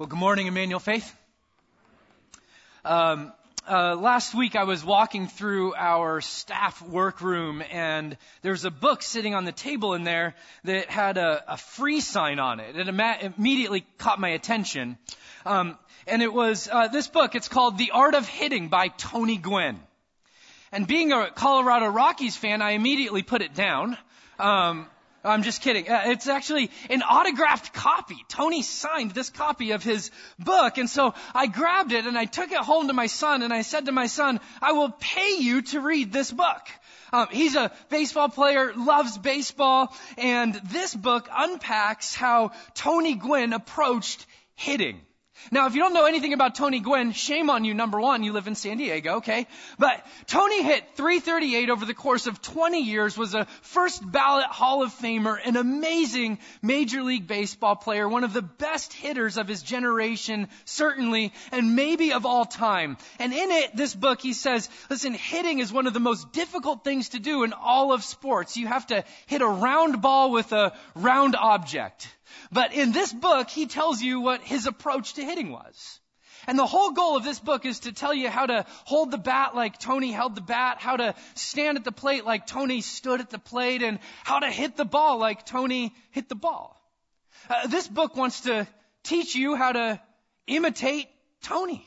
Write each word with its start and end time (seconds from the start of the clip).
Well, 0.00 0.06
good 0.06 0.20
morning, 0.20 0.46
Emmanuel 0.46 0.78
Faith. 0.78 1.12
Um, 2.84 3.32
uh, 3.68 3.96
last 3.96 4.32
week 4.32 4.54
I 4.54 4.62
was 4.62 4.84
walking 4.84 5.26
through 5.26 5.74
our 5.74 6.20
staff 6.20 6.80
workroom 6.80 7.64
and 7.68 8.16
there's 8.42 8.64
a 8.64 8.70
book 8.70 9.02
sitting 9.02 9.34
on 9.34 9.44
the 9.44 9.50
table 9.50 9.94
in 9.94 10.04
there 10.04 10.36
that 10.62 10.88
had 10.88 11.18
a, 11.18 11.42
a 11.54 11.56
free 11.56 12.00
sign 12.00 12.38
on 12.38 12.60
it. 12.60 12.76
It 12.76 12.86
ima- 12.86 13.32
immediately 13.36 13.84
caught 13.98 14.20
my 14.20 14.28
attention. 14.28 14.98
Um, 15.44 15.76
and 16.06 16.22
it 16.22 16.32
was 16.32 16.68
uh, 16.70 16.86
this 16.86 17.08
book. 17.08 17.34
It's 17.34 17.48
called 17.48 17.76
The 17.76 17.90
Art 17.90 18.14
of 18.14 18.28
Hitting 18.28 18.68
by 18.68 18.92
Tony 18.98 19.36
Gwynn. 19.36 19.80
And 20.70 20.86
being 20.86 21.10
a 21.10 21.32
Colorado 21.32 21.88
Rockies 21.88 22.36
fan, 22.36 22.62
I 22.62 22.70
immediately 22.70 23.24
put 23.24 23.42
it 23.42 23.52
down. 23.52 23.98
Um, 24.38 24.86
I'm 25.28 25.42
just 25.42 25.62
kidding. 25.62 25.88
Uh, 25.88 26.02
it's 26.06 26.28
actually 26.28 26.70
an 26.90 27.02
autographed 27.02 27.72
copy. 27.72 28.16
Tony 28.28 28.62
signed 28.62 29.12
this 29.12 29.30
copy 29.30 29.72
of 29.72 29.82
his 29.82 30.10
book. 30.38 30.78
And 30.78 30.88
so 30.88 31.14
I 31.34 31.46
grabbed 31.46 31.92
it 31.92 32.06
and 32.06 32.16
I 32.16 32.24
took 32.24 32.50
it 32.50 32.58
home 32.58 32.88
to 32.88 32.94
my 32.94 33.06
son 33.06 33.42
and 33.42 33.52
I 33.52 33.62
said 33.62 33.86
to 33.86 33.92
my 33.92 34.06
son, 34.06 34.40
I 34.62 34.72
will 34.72 34.90
pay 34.90 35.36
you 35.38 35.62
to 35.62 35.80
read 35.80 36.12
this 36.12 36.32
book. 36.32 36.68
Um, 37.12 37.28
he's 37.30 37.56
a 37.56 37.72
baseball 37.88 38.28
player, 38.28 38.72
loves 38.74 39.16
baseball, 39.16 39.94
and 40.18 40.54
this 40.54 40.94
book 40.94 41.28
unpacks 41.34 42.14
how 42.14 42.52
Tony 42.74 43.14
Gwynn 43.14 43.52
approached 43.52 44.26
hitting. 44.54 45.00
Now, 45.50 45.66
if 45.66 45.74
you 45.74 45.80
don't 45.80 45.94
know 45.94 46.06
anything 46.06 46.32
about 46.32 46.54
Tony 46.54 46.80
Gwynn, 46.80 47.12
shame 47.12 47.50
on 47.50 47.64
you, 47.64 47.74
number 47.74 48.00
one, 48.00 48.22
you 48.22 48.32
live 48.32 48.46
in 48.46 48.54
San 48.54 48.76
Diego, 48.76 49.16
okay? 49.16 49.46
But 49.78 50.04
Tony 50.26 50.62
hit 50.62 50.84
338 50.96 51.70
over 51.70 51.84
the 51.84 51.94
course 51.94 52.26
of 52.26 52.42
20 52.42 52.80
years, 52.80 53.16
was 53.16 53.34
a 53.34 53.46
first 53.62 54.02
ballot 54.10 54.46
Hall 54.46 54.82
of 54.82 54.92
Famer, 54.92 55.38
an 55.44 55.56
amazing 55.56 56.38
Major 56.62 57.02
League 57.02 57.26
Baseball 57.26 57.76
player, 57.76 58.08
one 58.08 58.24
of 58.24 58.32
the 58.32 58.42
best 58.42 58.92
hitters 58.92 59.38
of 59.38 59.48
his 59.48 59.62
generation, 59.62 60.48
certainly, 60.64 61.32
and 61.52 61.74
maybe 61.76 62.12
of 62.12 62.26
all 62.26 62.44
time. 62.44 62.96
And 63.18 63.32
in 63.32 63.50
it, 63.50 63.76
this 63.76 63.94
book, 63.94 64.20
he 64.20 64.32
says, 64.32 64.68
listen, 64.90 65.14
hitting 65.14 65.60
is 65.60 65.72
one 65.72 65.86
of 65.86 65.94
the 65.94 66.00
most 66.00 66.32
difficult 66.32 66.84
things 66.84 67.10
to 67.10 67.18
do 67.18 67.44
in 67.44 67.52
all 67.52 67.92
of 67.92 68.04
sports. 68.04 68.56
You 68.56 68.66
have 68.66 68.86
to 68.88 69.04
hit 69.26 69.40
a 69.40 69.46
round 69.46 70.02
ball 70.02 70.30
with 70.30 70.52
a 70.52 70.74
round 70.94 71.36
object. 71.36 72.08
But 72.50 72.72
in 72.72 72.92
this 72.92 73.12
book, 73.12 73.50
he 73.50 73.66
tells 73.66 74.02
you 74.02 74.20
what 74.20 74.42
his 74.42 74.66
approach 74.66 75.14
to 75.14 75.24
hitting 75.24 75.50
was. 75.50 76.00
And 76.46 76.58
the 76.58 76.66
whole 76.66 76.92
goal 76.92 77.16
of 77.16 77.24
this 77.24 77.38
book 77.38 77.66
is 77.66 77.80
to 77.80 77.92
tell 77.92 78.14
you 78.14 78.30
how 78.30 78.46
to 78.46 78.64
hold 78.84 79.10
the 79.10 79.18
bat 79.18 79.54
like 79.54 79.78
Tony 79.78 80.12
held 80.12 80.34
the 80.34 80.40
bat, 80.40 80.78
how 80.80 80.96
to 80.96 81.14
stand 81.34 81.76
at 81.76 81.84
the 81.84 81.92
plate 81.92 82.24
like 82.24 82.46
Tony 82.46 82.80
stood 82.80 83.20
at 83.20 83.28
the 83.28 83.38
plate, 83.38 83.82
and 83.82 83.98
how 84.24 84.38
to 84.38 84.50
hit 84.50 84.76
the 84.76 84.86
ball 84.86 85.18
like 85.18 85.44
Tony 85.44 85.94
hit 86.10 86.28
the 86.28 86.34
ball. 86.34 86.80
Uh, 87.50 87.66
this 87.66 87.86
book 87.86 88.16
wants 88.16 88.42
to 88.42 88.66
teach 89.02 89.34
you 89.34 89.56
how 89.56 89.72
to 89.72 90.00
imitate 90.46 91.08
Tony. 91.42 91.84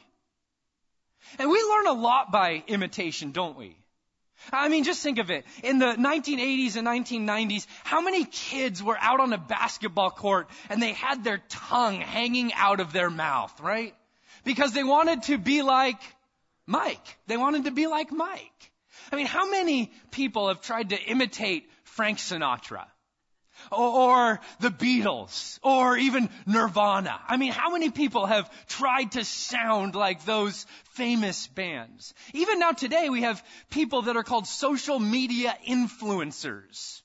And 1.40 1.50
we 1.50 1.62
learn 1.64 1.88
a 1.88 1.94
lot 1.94 2.32
by 2.32 2.64
imitation, 2.68 3.32
don't 3.32 3.58
we? 3.58 3.81
I 4.52 4.70
mean, 4.70 4.84
just 4.84 5.04
think 5.04 5.20
of 5.20 5.32
it. 5.32 5.46
In 5.64 5.80
the 5.80 5.94
1980s 5.98 6.76
and 6.76 6.88
1990s, 6.88 7.68
how 7.84 8.02
many 8.02 8.26
kids 8.26 8.82
were 8.82 8.98
out 9.00 9.20
on 9.20 9.34
a 9.34 9.38
basketball 9.38 10.12
court 10.12 10.50
and 10.70 10.82
they 10.82 10.94
had 10.94 11.24
their 11.24 11.42
tongue 11.50 12.02
hanging 12.02 12.54
out 12.54 12.80
of 12.80 12.94
their 12.94 13.10
mouth, 13.10 13.60
right? 13.62 13.96
Because 14.44 14.74
they 14.74 14.84
wanted 14.84 15.24
to 15.24 15.38
be 15.38 15.62
like 15.62 16.02
Mike. 16.66 17.18
They 17.28 17.38
wanted 17.38 17.66
to 17.66 17.72
be 17.72 17.88
like 17.88 18.12
Mike. 18.12 18.72
I 19.12 19.16
mean, 19.16 19.28
how 19.28 19.50
many 19.50 19.92
people 20.12 20.48
have 20.48 20.62
tried 20.62 20.90
to 20.90 20.98
imitate 20.98 21.70
Frank 21.84 22.18
Sinatra? 22.18 22.86
Or 23.72 24.40
the 24.60 24.70
Beatles, 24.70 25.60
or 25.62 25.98
even 25.98 26.30
Nirvana. 26.46 27.20
I 27.28 27.38
mean, 27.38 27.52
how 27.52 27.72
many 27.72 27.90
people 27.90 28.26
have 28.26 28.50
tried 28.68 29.12
to 29.14 29.26
sound 29.26 29.96
like 29.96 30.26
those 30.26 30.66
famous 30.92 31.48
bands? 31.48 32.14
Even 32.34 32.60
now 32.60 32.72
today, 32.72 33.10
we 33.10 33.22
have 33.22 33.44
people 33.70 34.04
that 34.04 34.16
are 34.16 34.24
called 34.24 34.48
social 34.48 35.00
media 35.00 35.58
influencers. 35.68 37.02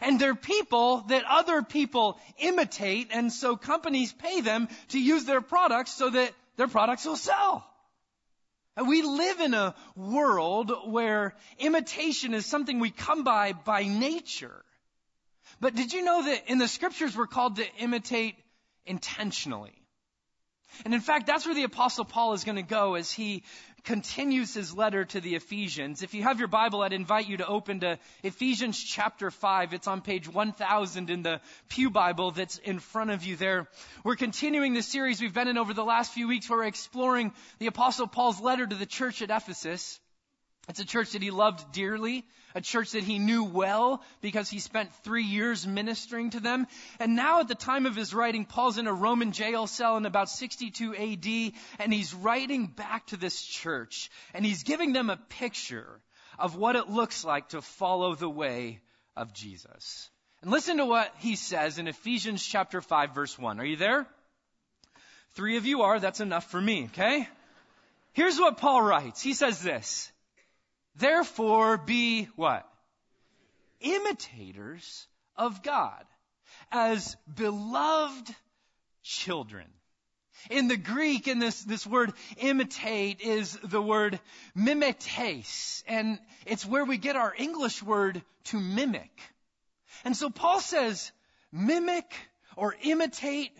And 0.00 0.18
they're 0.18 0.34
people 0.34 1.04
that 1.08 1.24
other 1.28 1.62
people 1.62 2.18
imitate, 2.38 3.08
and 3.12 3.32
so 3.32 3.56
companies 3.56 4.12
pay 4.12 4.40
them 4.40 4.68
to 4.88 5.00
use 5.00 5.24
their 5.24 5.40
products 5.40 5.92
so 5.92 6.08
that 6.08 6.32
their 6.56 6.68
products 6.68 7.04
will 7.04 7.16
sell. 7.16 7.66
And 8.76 8.88
we 8.88 9.02
live 9.02 9.40
in 9.40 9.52
a 9.52 9.74
world 9.94 10.72
where 10.86 11.34
imitation 11.58 12.32
is 12.32 12.46
something 12.46 12.80
we 12.80 12.90
come 12.90 13.22
by 13.22 13.52
by 13.52 13.84
nature. 13.84 14.64
But 15.62 15.76
did 15.76 15.92
you 15.92 16.02
know 16.02 16.24
that 16.24 16.50
in 16.50 16.58
the 16.58 16.66
scriptures 16.66 17.16
we're 17.16 17.28
called 17.28 17.56
to 17.56 17.74
imitate 17.78 18.34
intentionally? 18.84 19.70
And 20.84 20.92
in 20.92 21.00
fact, 21.00 21.28
that's 21.28 21.46
where 21.46 21.54
the 21.54 21.62
apostle 21.62 22.04
Paul 22.04 22.32
is 22.32 22.42
going 22.42 22.56
to 22.56 22.62
go 22.62 22.96
as 22.96 23.12
he 23.12 23.44
continues 23.84 24.54
his 24.54 24.74
letter 24.74 25.04
to 25.04 25.20
the 25.20 25.36
Ephesians. 25.36 26.02
If 26.02 26.14
you 26.14 26.24
have 26.24 26.40
your 26.40 26.48
Bible, 26.48 26.82
I'd 26.82 26.92
invite 26.92 27.28
you 27.28 27.36
to 27.36 27.46
open 27.46 27.78
to 27.80 28.00
Ephesians 28.24 28.82
chapter 28.82 29.30
5. 29.30 29.72
It's 29.72 29.86
on 29.86 30.00
page 30.00 30.28
1000 30.28 31.10
in 31.10 31.22
the 31.22 31.40
Pew 31.68 31.90
Bible 31.90 32.32
that's 32.32 32.58
in 32.58 32.80
front 32.80 33.10
of 33.10 33.22
you 33.22 33.36
there. 33.36 33.68
We're 34.02 34.16
continuing 34.16 34.74
the 34.74 34.82
series 34.82 35.20
we've 35.20 35.34
been 35.34 35.46
in 35.46 35.58
over 35.58 35.74
the 35.74 35.84
last 35.84 36.12
few 36.12 36.26
weeks 36.26 36.50
where 36.50 36.58
we're 36.58 36.64
exploring 36.64 37.32
the 37.60 37.68
apostle 37.68 38.08
Paul's 38.08 38.40
letter 38.40 38.66
to 38.66 38.74
the 38.74 38.86
church 38.86 39.22
at 39.22 39.30
Ephesus. 39.30 40.00
It's 40.68 40.80
a 40.80 40.86
church 40.86 41.12
that 41.12 41.22
he 41.22 41.32
loved 41.32 41.72
dearly, 41.72 42.24
a 42.54 42.60
church 42.60 42.92
that 42.92 43.02
he 43.02 43.18
knew 43.18 43.44
well 43.44 44.02
because 44.20 44.48
he 44.48 44.60
spent 44.60 44.94
three 45.02 45.24
years 45.24 45.66
ministering 45.66 46.30
to 46.30 46.40
them. 46.40 46.66
And 47.00 47.16
now 47.16 47.40
at 47.40 47.48
the 47.48 47.56
time 47.56 47.84
of 47.84 47.96
his 47.96 48.14
writing, 48.14 48.44
Paul's 48.44 48.78
in 48.78 48.86
a 48.86 48.92
Roman 48.92 49.32
jail 49.32 49.66
cell 49.66 49.96
in 49.96 50.06
about 50.06 50.28
62 50.28 50.94
AD, 50.94 51.52
and 51.80 51.92
he's 51.92 52.14
writing 52.14 52.66
back 52.66 53.06
to 53.08 53.16
this 53.16 53.42
church, 53.42 54.08
and 54.34 54.46
he's 54.46 54.62
giving 54.62 54.92
them 54.92 55.10
a 55.10 55.16
picture 55.16 56.00
of 56.38 56.56
what 56.56 56.76
it 56.76 56.88
looks 56.88 57.24
like 57.24 57.48
to 57.50 57.60
follow 57.60 58.14
the 58.14 58.30
way 58.30 58.80
of 59.16 59.34
Jesus. 59.34 60.10
And 60.42 60.50
listen 60.50 60.76
to 60.78 60.86
what 60.86 61.12
he 61.18 61.36
says 61.36 61.78
in 61.78 61.88
Ephesians 61.88 62.44
chapter 62.44 62.80
5 62.80 63.14
verse 63.14 63.38
1. 63.38 63.60
Are 63.60 63.64
you 63.64 63.76
there? 63.76 64.06
Three 65.34 65.56
of 65.56 65.66
you 65.66 65.82
are, 65.82 65.98
that's 65.98 66.20
enough 66.20 66.50
for 66.50 66.60
me, 66.60 66.84
okay? 66.92 67.28
Here's 68.12 68.38
what 68.38 68.58
Paul 68.58 68.82
writes. 68.82 69.22
He 69.22 69.34
says 69.34 69.62
this. 69.62 70.10
Therefore 70.96 71.78
be 71.78 72.24
what? 72.36 72.68
Imitators 73.80 75.06
of 75.36 75.62
God 75.62 76.04
as 76.70 77.16
beloved 77.34 78.34
children. 79.02 79.66
In 80.50 80.66
the 80.66 80.76
Greek, 80.76 81.28
in 81.28 81.38
this, 81.38 81.62
this 81.62 81.86
word 81.86 82.12
imitate 82.38 83.20
is 83.20 83.58
the 83.62 83.82
word 83.82 84.18
mimetes, 84.56 85.84
and 85.86 86.18
it's 86.46 86.66
where 86.66 86.84
we 86.84 86.96
get 86.96 87.16
our 87.16 87.32
English 87.36 87.82
word 87.82 88.22
to 88.44 88.58
mimic. 88.58 89.10
And 90.04 90.16
so 90.16 90.30
Paul 90.30 90.60
says, 90.60 91.12
mimic 91.52 92.12
or 92.56 92.74
imitate 92.82 93.52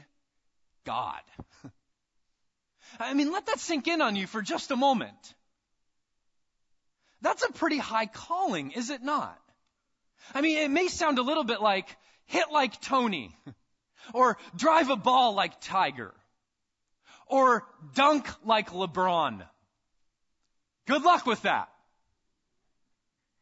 God. 0.84 1.20
I 2.98 3.14
mean, 3.14 3.30
let 3.30 3.46
that 3.46 3.60
sink 3.60 3.86
in 3.86 4.02
on 4.02 4.16
you 4.16 4.26
for 4.26 4.42
just 4.42 4.70
a 4.70 4.76
moment. 4.76 5.34
That's 7.22 7.44
a 7.44 7.52
pretty 7.52 7.78
high 7.78 8.06
calling, 8.06 8.72
is 8.72 8.90
it 8.90 9.02
not? 9.02 9.38
I 10.34 10.40
mean, 10.40 10.58
it 10.58 10.70
may 10.70 10.88
sound 10.88 11.18
a 11.18 11.22
little 11.22 11.44
bit 11.44 11.60
like 11.60 11.96
hit 12.26 12.50
like 12.50 12.80
Tony, 12.80 13.34
or 14.14 14.38
drive 14.56 14.90
a 14.90 14.96
ball 14.96 15.34
like 15.34 15.60
Tiger, 15.60 16.12
or 17.26 17.64
dunk 17.94 18.28
like 18.44 18.70
LeBron. 18.70 19.42
Good 20.86 21.02
luck 21.02 21.24
with 21.24 21.42
that. 21.42 21.68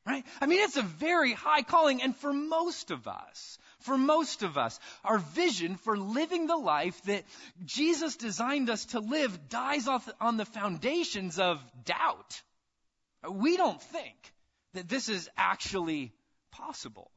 Right? 0.07 0.25
I 0.41 0.47
mean, 0.47 0.61
it's 0.61 0.77
a 0.77 0.83
very 0.83 1.33
high 1.33 1.63
calling, 1.63 2.03
and 2.03 2.15
for 2.17 2.33
most 2.33 2.91
of 2.91 3.07
us, 3.07 3.59
for 3.81 3.97
most 3.97 4.43
of 4.43 4.59
us, 4.59 4.79
our 5.05 5.19
vision 5.19 5.77
for 5.77 5.97
living 5.97 6.47
the 6.47 6.57
life 6.57 7.01
that 7.03 7.25
Jesus 7.65 8.17
designed 8.17 8.69
us 8.69 8.87
to 8.87 9.01
live 9.01 9.49
dies 9.49 9.89
off 9.89 10.09
on 10.21 10.37
the 10.37 10.45
foundations 10.45 11.39
of 11.39 11.63
doubt 11.85 12.43
we 13.29 13.57
don't 13.57 13.81
think 13.81 14.17
that 14.75 14.89
this 14.89 15.09
is 15.09 15.29
actually 15.37 16.13
possible. 16.53 17.11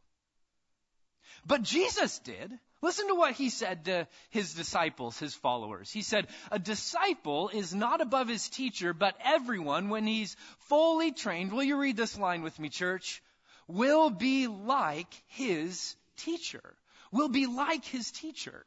But 1.46 1.64
Jesus 1.64 2.20
did. 2.20 2.52
Listen 2.82 3.08
to 3.08 3.16
what 3.16 3.34
he 3.34 3.50
said 3.50 3.86
to 3.86 4.08
his 4.30 4.54
disciples, 4.54 5.18
his 5.18 5.34
followers. 5.34 5.92
He 5.92 6.02
said, 6.02 6.28
A 6.52 6.60
disciple 6.60 7.50
is 7.50 7.74
not 7.74 8.02
above 8.02 8.28
his 8.28 8.50
teacher, 8.50 8.94
but 8.94 9.16
everyone, 9.24 9.90
when 9.90 10.06
he's 10.06 10.36
fully 10.68 11.12
trained, 11.12 11.52
will 11.52 11.64
you 11.64 11.78
read 11.78 11.98
this 11.98 12.18
line 12.18 12.44
with 12.44 12.60
me, 12.60 12.70
church? 12.70 13.22
Will 13.68 14.10
be 14.10 14.48
like 14.48 15.14
his 15.28 15.96
teacher. 16.18 16.76
Will 17.12 17.30
be 17.30 17.46
like 17.46 17.86
his 17.86 18.12
teacher. 18.12 18.66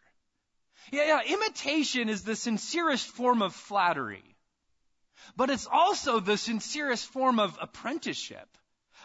Yeah, 0.93 1.07
yeah, 1.07 1.33
imitation 1.35 2.09
is 2.09 2.23
the 2.23 2.37
sincerest 2.37 3.07
form 3.07 3.43
of 3.43 3.55
flattery 3.55 4.36
but 5.37 5.51
it's 5.51 5.67
also 5.71 6.21
the 6.21 6.37
sincerest 6.37 7.07
form 7.07 7.39
of 7.39 7.59
apprenticeship, 7.61 8.49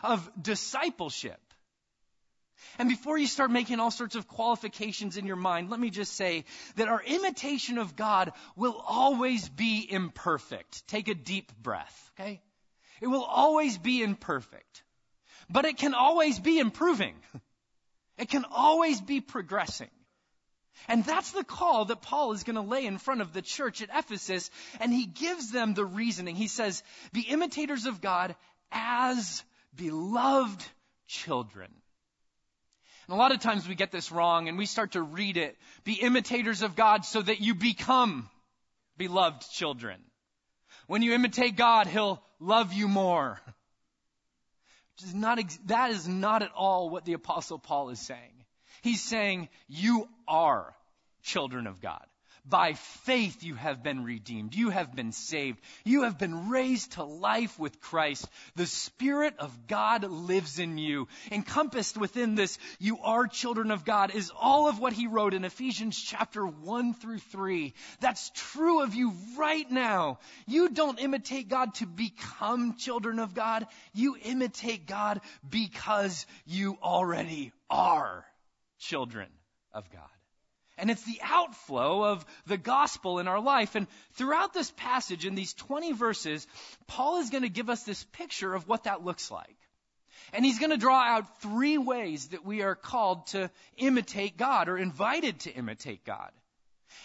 of 0.04 0.30
discipleship. 0.42 1.40
And 2.78 2.90
before 2.90 3.18
you 3.18 3.28
start 3.28 3.52
making 3.52 3.80
all 3.80 3.92
sorts 3.92 4.16
of 4.16 4.28
qualifications 4.28 5.18
in 5.18 5.26
your 5.26 5.36
mind, 5.36 5.70
let 5.70 5.80
me 5.80 5.90
just 5.90 6.14
say 6.14 6.46
that 6.76 6.88
our 6.88 7.02
imitation 7.02 7.78
of 7.78 7.96
God 7.96 8.32
will 8.56 8.82
always 8.88 9.50
be 9.50 9.88
imperfect. 9.90 10.88
Take 10.88 11.08
a 11.08 11.16
deep 11.16 11.52
breath, 11.62 12.12
okay? 12.20 12.42
It 13.02 13.08
will 13.08 13.24
always 13.24 13.78
be 13.78 14.04
imperfect. 14.04 14.84
But 15.50 15.66
it 15.66 15.78
can 15.78 15.94
always 15.94 16.40
be 16.40 16.60
improving. 16.60 17.16
It 18.18 18.30
can 18.30 18.46
always 18.52 19.02
be 19.02 19.20
progressing. 19.20 19.90
And 20.88 21.06
that's 21.06 21.32
the 21.32 21.44
call 21.44 21.86
that 21.86 22.02
Paul 22.02 22.32
is 22.32 22.44
going 22.44 22.56
to 22.56 22.62
lay 22.62 22.86
in 22.86 22.98
front 22.98 23.22
of 23.22 23.34
the 23.34 23.42
church 23.42 23.82
at 23.82 23.90
Ephesus, 23.94 24.50
and 24.80 24.92
he 24.92 25.06
gives 25.06 25.52
them 25.52 25.74
the 25.74 25.86
reasoning. 25.86 26.36
He 26.36 26.48
says, 26.48 26.84
Be 27.14 27.22
imitators 27.22 27.86
of 27.86 28.02
God 28.02 28.36
as 28.72 29.44
beloved 29.76 30.64
children. 31.08 31.72
And 33.08 33.16
a 33.16 33.20
lot 33.20 33.34
of 33.34 33.42
times 33.42 33.68
we 33.68 33.76
get 33.76 33.92
this 33.92 34.12
wrong 34.12 34.48
and 34.48 34.58
we 34.58 34.66
start 34.66 34.94
to 34.94 35.02
read 35.02 35.38
it. 35.38 35.58
Be 35.84 35.94
imitators 35.94 36.62
of 36.62 36.76
God 36.76 37.04
so 37.04 37.22
that 37.22 37.42
you 37.42 37.56
become 37.56 38.30
beloved 38.98 39.50
children. 39.52 40.00
When 40.88 41.02
you 41.02 41.14
imitate 41.14 41.56
God, 41.56 41.88
He'll 41.88 42.22
love 42.40 42.74
you 42.74 42.88
more. 42.88 43.40
Which 44.96 45.10
is 45.10 45.14
not, 45.16 45.40
that 45.66 45.92
is 45.92 46.08
not 46.08 46.44
at 46.44 46.52
all 46.56 46.90
what 46.90 47.06
the 47.06 47.14
apostle 47.14 47.60
Paul 47.60 47.90
is 47.90 48.00
saying. 48.00 48.41
He's 48.82 49.02
saying, 49.02 49.50
you 49.68 50.08
are 50.28 50.76
children 51.24 51.68
of 51.68 51.82
God. 51.82 52.06
By 52.44 52.74
faith 52.74 53.44
you 53.44 53.54
have 53.54 53.84
been 53.84 54.04
redeemed. 54.04 54.56
You 54.56 54.72
have 54.72 54.96
been 54.96 55.12
saved. 55.12 55.60
You 55.86 56.04
have 56.04 56.18
been 56.18 56.50
raised 56.50 56.94
to 56.94 57.04
life 57.04 57.60
with 57.60 57.80
Christ. 57.80 58.28
The 58.56 58.66
Spirit 58.66 59.36
of 59.38 59.68
God 59.68 60.04
lives 60.04 60.58
in 60.58 60.80
you. 60.80 61.08
Encompassed 61.32 61.98
within 61.98 62.34
this, 62.34 62.58
you 62.80 62.98
are 63.04 63.28
children 63.28 63.70
of 63.70 63.86
God, 63.86 64.16
is 64.16 64.32
all 64.36 64.68
of 64.68 64.80
what 64.80 64.94
he 64.94 65.06
wrote 65.06 65.36
in 65.36 65.46
Ephesians 65.46 66.02
chapter 66.02 66.44
1 66.44 66.96
through 66.96 67.20
3. 67.20 67.76
That's 68.00 68.32
true 68.34 68.82
of 68.82 68.96
you 68.96 69.14
right 69.38 69.70
now. 69.70 70.18
You 70.48 70.70
don't 70.70 71.00
imitate 71.00 71.48
God 71.48 71.76
to 71.76 71.86
become 71.86 72.76
children 72.76 73.20
of 73.20 73.36
God. 73.36 73.68
You 73.94 74.18
imitate 74.20 74.88
God 74.88 75.22
because 75.48 76.26
you 76.48 76.80
already 76.82 77.52
are 77.70 78.26
children 78.82 79.30
of 79.72 79.90
God. 79.92 80.02
And 80.78 80.90
it's 80.90 81.04
the 81.04 81.20
outflow 81.22 82.04
of 82.06 82.26
the 82.48 82.58
gospel 82.58 83.20
in 83.20 83.28
our 83.28 83.40
life. 83.40 83.76
And 83.76 83.88
throughout 84.14 84.54
this 84.54 84.72
passage, 84.78 85.26
in 85.26 85.36
these 85.36 85.54
20 85.54 85.92
verses, 85.92 86.48
Paul 86.88 87.20
is 87.20 87.30
going 87.30 87.44
to 87.44 87.50
give 87.50 87.70
us 87.70 87.84
this 87.84 88.04
picture 88.14 88.54
of 88.54 88.68
what 88.68 88.86
that 88.86 89.06
looks 89.06 89.30
like. 89.30 89.56
And 90.34 90.44
he's 90.46 90.60
going 90.60 90.72
to 90.72 90.78
draw 90.78 91.00
out 91.00 91.42
three 91.42 91.78
ways 91.78 92.30
that 92.30 92.46
we 92.46 92.64
are 92.64 92.76
called 92.76 93.28
to 93.28 93.52
imitate 93.78 94.38
God 94.38 94.70
or 94.70 94.78
invited 94.78 95.42
to 95.42 95.54
imitate 95.54 96.04
God. 96.04 96.32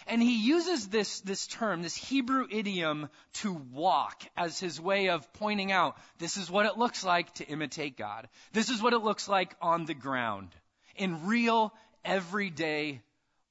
And 0.05 0.21
he 0.21 0.43
uses 0.43 0.87
this, 0.87 1.21
this 1.21 1.47
term, 1.47 1.81
this 1.81 1.95
Hebrew 1.95 2.47
idiom, 2.49 3.09
to 3.35 3.53
walk 3.53 4.23
as 4.35 4.59
his 4.59 4.81
way 4.81 5.09
of 5.09 5.31
pointing 5.33 5.71
out 5.71 5.97
this 6.17 6.37
is 6.37 6.49
what 6.49 6.65
it 6.65 6.77
looks 6.77 7.03
like 7.03 7.33
to 7.35 7.45
imitate 7.45 7.97
God. 7.97 8.27
This 8.53 8.69
is 8.69 8.81
what 8.81 8.93
it 8.93 9.03
looks 9.03 9.27
like 9.27 9.55
on 9.61 9.85
the 9.85 9.93
ground 9.93 10.49
in 10.97 11.27
real, 11.27 11.73
everyday 12.03 13.01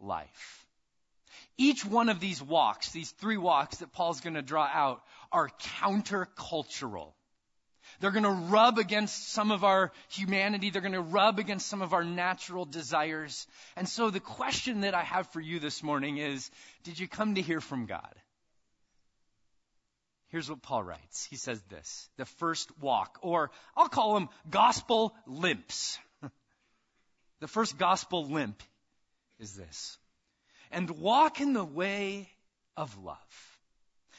life. 0.00 0.66
Each 1.58 1.84
one 1.84 2.08
of 2.08 2.20
these 2.20 2.42
walks, 2.42 2.92
these 2.92 3.10
three 3.12 3.38
walks 3.38 3.78
that 3.78 3.92
Paul's 3.92 4.20
going 4.20 4.34
to 4.34 4.42
draw 4.42 4.68
out, 4.70 5.02
are 5.32 5.48
countercultural. 5.80 7.12
They're 8.00 8.10
going 8.10 8.24
to 8.24 8.30
rub 8.30 8.78
against 8.78 9.32
some 9.32 9.50
of 9.50 9.64
our 9.64 9.92
humanity. 10.10 10.70
They're 10.70 10.82
going 10.82 10.92
to 10.92 11.00
rub 11.00 11.38
against 11.38 11.66
some 11.66 11.80
of 11.80 11.94
our 11.94 12.04
natural 12.04 12.66
desires. 12.66 13.46
And 13.74 13.88
so 13.88 14.10
the 14.10 14.20
question 14.20 14.82
that 14.82 14.94
I 14.94 15.02
have 15.02 15.28
for 15.28 15.40
you 15.40 15.58
this 15.60 15.82
morning 15.82 16.18
is, 16.18 16.50
did 16.84 16.98
you 16.98 17.08
come 17.08 17.36
to 17.36 17.42
hear 17.42 17.60
from 17.60 17.86
God? 17.86 18.14
Here's 20.28 20.50
what 20.50 20.60
Paul 20.60 20.82
writes. 20.82 21.24
He 21.30 21.36
says 21.36 21.62
this, 21.70 22.10
the 22.18 22.26
first 22.26 22.70
walk, 22.80 23.18
or 23.22 23.50
I'll 23.76 23.88
call 23.88 24.14
them 24.14 24.28
gospel 24.50 25.14
limps. 25.26 25.98
The 27.40 27.48
first 27.48 27.78
gospel 27.78 28.26
limp 28.26 28.62
is 29.38 29.54
this. 29.54 29.98
And 30.70 30.90
walk 30.90 31.40
in 31.40 31.52
the 31.52 31.64
way 31.64 32.28
of 32.76 32.96
love. 33.02 33.16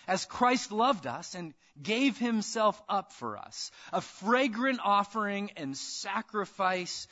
As 0.07 0.25
Christ 0.25 0.71
loved 0.71 1.05
us 1.05 1.35
and 1.35 1.53
gave 1.81 2.17
himself 2.17 2.81
up 2.87 3.11
for 3.11 3.37
us, 3.37 3.71
a 3.91 3.99
fragrant 3.99 4.79
offering 4.83 5.51
and 5.57 5.75
sacrifice 5.75 7.07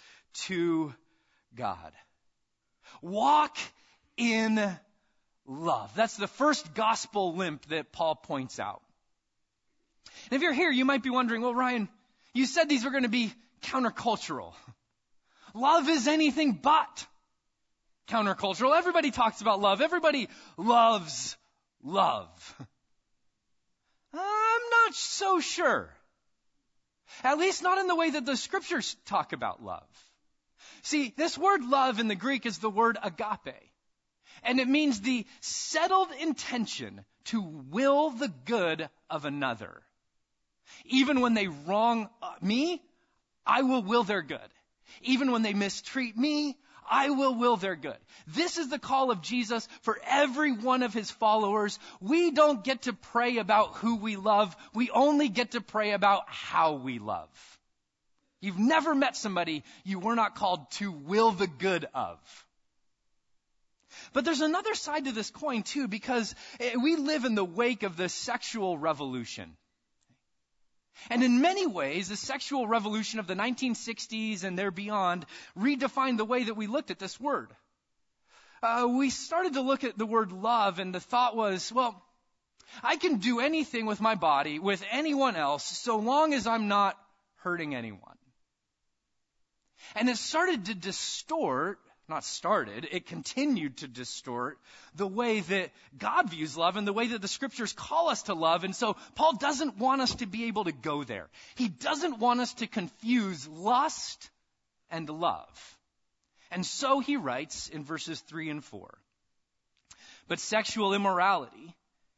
to 0.45 0.93
God. 1.55 1.91
Walk 3.01 3.57
in 4.15 4.79
love. 5.45 5.93
That's 5.95 6.17
the 6.17 6.27
first 6.27 6.73
gospel 6.73 7.35
limp 7.35 7.65
that 7.67 7.91
Paul 7.91 8.15
points 8.15 8.59
out. 8.59 8.81
And 10.29 10.37
if 10.37 10.41
you're 10.41 10.53
here, 10.53 10.71
you 10.71 10.85
might 10.85 11.03
be 11.03 11.09
wondering, 11.09 11.41
well, 11.41 11.53
Ryan, 11.53 11.89
you 12.33 12.45
said 12.45 12.69
these 12.69 12.85
were 12.85 12.91
going 12.91 13.03
to 13.03 13.09
be 13.09 13.33
countercultural. 13.61 14.53
Love 15.55 15.87
is 15.87 16.07
anything 16.07 16.51
but 16.51 17.07
countercultural. 18.09 18.77
Everybody 18.77 19.09
talks 19.09 19.39
about 19.39 19.61
love. 19.61 19.81
Everybody 19.81 20.27
loves 20.57 21.37
love. 21.81 22.55
I'm 24.13 24.61
not 24.83 24.93
so 24.93 25.39
sure. 25.39 25.89
At 27.23 27.37
least 27.37 27.63
not 27.63 27.77
in 27.77 27.87
the 27.87 27.95
way 27.95 28.09
that 28.11 28.25
the 28.25 28.35
scriptures 28.35 28.97
talk 29.05 29.31
about 29.31 29.63
love. 29.63 29.87
See, 30.81 31.13
this 31.15 31.37
word 31.37 31.63
love 31.63 31.99
in 31.99 32.09
the 32.09 32.15
Greek 32.15 32.45
is 32.45 32.57
the 32.57 32.69
word 32.69 32.97
agape. 33.01 33.55
And 34.43 34.59
it 34.59 34.67
means 34.67 34.99
the 34.99 35.25
settled 35.39 36.09
intention 36.19 37.05
to 37.25 37.41
will 37.41 38.09
the 38.09 38.27
good 38.27 38.89
of 39.09 39.23
another. 39.23 39.81
Even 40.83 41.21
when 41.21 41.33
they 41.33 41.47
wrong 41.47 42.09
me, 42.41 42.81
I 43.45 43.61
will 43.61 43.83
will 43.83 44.03
their 44.03 44.21
good. 44.21 44.39
Even 45.01 45.31
when 45.31 45.41
they 45.41 45.53
mistreat 45.53 46.17
me, 46.17 46.57
I 46.89 47.09
will 47.09 47.35
will 47.35 47.57
their 47.57 47.75
good. 47.75 47.97
This 48.27 48.57
is 48.57 48.69
the 48.69 48.79
call 48.79 49.09
of 49.09 49.21
Jesus 49.21 49.67
for 49.81 49.99
every 50.05 50.51
one 50.51 50.83
of 50.83 50.93
his 50.93 51.09
followers. 51.09 51.79
We 51.99 52.31
don't 52.31 52.63
get 52.63 52.83
to 52.83 52.93
pray 52.93 53.37
about 53.37 53.75
who 53.77 53.95
we 53.95 54.15
love. 54.17 54.55
We 54.73 54.91
only 54.91 55.29
get 55.29 55.51
to 55.51 55.61
pray 55.61 55.93
about 55.93 56.23
how 56.27 56.73
we 56.73 56.99
love. 56.99 57.29
You've 58.41 58.59
never 58.59 58.93
met 58.93 59.15
somebody 59.15 59.63
you 59.83 59.97
were 59.97 60.15
not 60.15 60.35
called 60.35 60.69
to 60.73 60.91
will 60.91 61.31
the 61.31 61.47
good 61.47 61.87
of. 61.95 62.19
But 64.13 64.25
there's 64.25 64.41
another 64.41 64.75
side 64.75 65.05
to 65.05 65.11
this 65.11 65.31
coin 65.31 65.63
too, 65.63 65.87
because 65.87 66.35
we 66.79 66.95
live 66.97 67.25
in 67.25 67.33
the 67.33 67.45
wake 67.45 67.83
of 67.83 67.97
the 67.97 68.09
sexual 68.09 68.77
revolution. 68.77 69.55
And 71.09 71.23
in 71.23 71.41
many 71.41 71.67
ways, 71.67 72.09
the 72.09 72.15
sexual 72.15 72.67
revolution 72.67 73.19
of 73.19 73.27
the 73.27 73.35
1960s 73.35 74.43
and 74.43 74.57
there 74.57 74.71
beyond 74.71 75.25
redefined 75.57 76.17
the 76.17 76.25
way 76.25 76.43
that 76.43 76.55
we 76.55 76.67
looked 76.67 76.91
at 76.91 76.99
this 76.99 77.19
word. 77.19 77.49
Uh, 78.63 78.87
we 78.89 79.09
started 79.09 79.53
to 79.53 79.61
look 79.61 79.83
at 79.83 79.97
the 79.97 80.05
word 80.05 80.31
love, 80.31 80.79
and 80.79 80.93
the 80.93 80.99
thought 80.99 81.35
was, 81.35 81.71
well, 81.71 82.01
I 82.83 82.95
can 82.95 83.17
do 83.17 83.39
anything 83.39 83.85
with 83.85 84.01
my 84.01 84.15
body, 84.15 84.59
with 84.59 84.83
anyone 84.91 85.35
else, 85.35 85.63
so 85.63 85.97
long 85.97 86.33
as 86.33 86.47
I'm 86.47 86.67
not 86.67 86.97
hurting 87.37 87.75
anyone. 87.75 88.17
And 89.93 90.09
it 90.09 90.17
started 90.17 90.65
to 90.65 90.73
distort 90.73 91.79
not 92.09 92.23
started, 92.23 92.87
it 92.91 93.07
continued 93.07 93.77
to 93.77 93.87
distort 93.87 94.57
the 94.95 95.07
way 95.07 95.39
that 95.41 95.71
God 95.97 96.29
views 96.29 96.55
love 96.55 96.77
and 96.77 96.87
the 96.87 96.93
way 96.93 97.07
that 97.07 97.21
the 97.21 97.27
scriptures 97.27 97.73
call 97.73 98.09
us 98.09 98.23
to 98.23 98.33
love. 98.33 98.63
And 98.63 98.75
so 98.75 98.95
Paul 99.15 99.35
doesn't 99.37 99.77
want 99.77 100.01
us 100.01 100.15
to 100.15 100.25
be 100.25 100.45
able 100.45 100.65
to 100.65 100.71
go 100.71 101.03
there. 101.03 101.27
He 101.55 101.67
doesn't 101.67 102.19
want 102.19 102.41
us 102.41 102.53
to 102.55 102.67
confuse 102.67 103.47
lust 103.47 104.29
and 104.89 105.09
love. 105.09 105.77
And 106.51 106.65
so 106.65 106.99
he 106.99 107.17
writes 107.17 107.69
in 107.69 107.83
verses 107.83 108.19
3 108.21 108.49
and 108.49 108.63
4. 108.63 108.97
But 110.27 110.39
sexual 110.39 110.93
immorality 110.93 111.75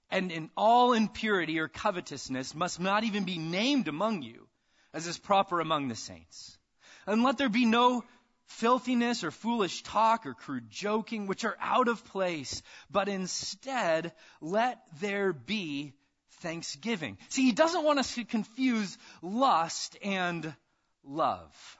and 0.09 0.31
in 0.31 0.49
all 0.55 0.93
impurity 0.93 1.59
or 1.59 1.67
covetousness 1.67 2.55
must 2.55 2.79
not 2.79 3.03
even 3.03 3.23
be 3.23 3.37
named 3.37 3.87
among 3.87 4.21
you 4.21 4.47
as 4.93 5.07
is 5.07 5.17
proper 5.17 5.59
among 5.59 5.87
the 5.87 5.95
saints. 5.95 6.57
And 7.05 7.23
let 7.23 7.37
there 7.37 7.49
be 7.49 7.65
no 7.65 8.03
filthiness 8.47 9.23
or 9.23 9.31
foolish 9.31 9.83
talk 9.83 10.25
or 10.25 10.33
crude 10.33 10.69
joking, 10.69 11.27
which 11.27 11.45
are 11.45 11.57
out 11.61 11.87
of 11.87 12.03
place, 12.05 12.61
but 12.89 13.07
instead 13.07 14.13
let 14.41 14.79
there 14.99 15.33
be 15.33 15.93
thanksgiving. 16.39 17.17
See, 17.29 17.43
he 17.43 17.51
doesn't 17.51 17.83
want 17.83 17.99
us 17.99 18.15
to 18.15 18.25
confuse 18.25 18.97
lust 19.21 19.97
and 20.03 20.53
love. 21.03 21.77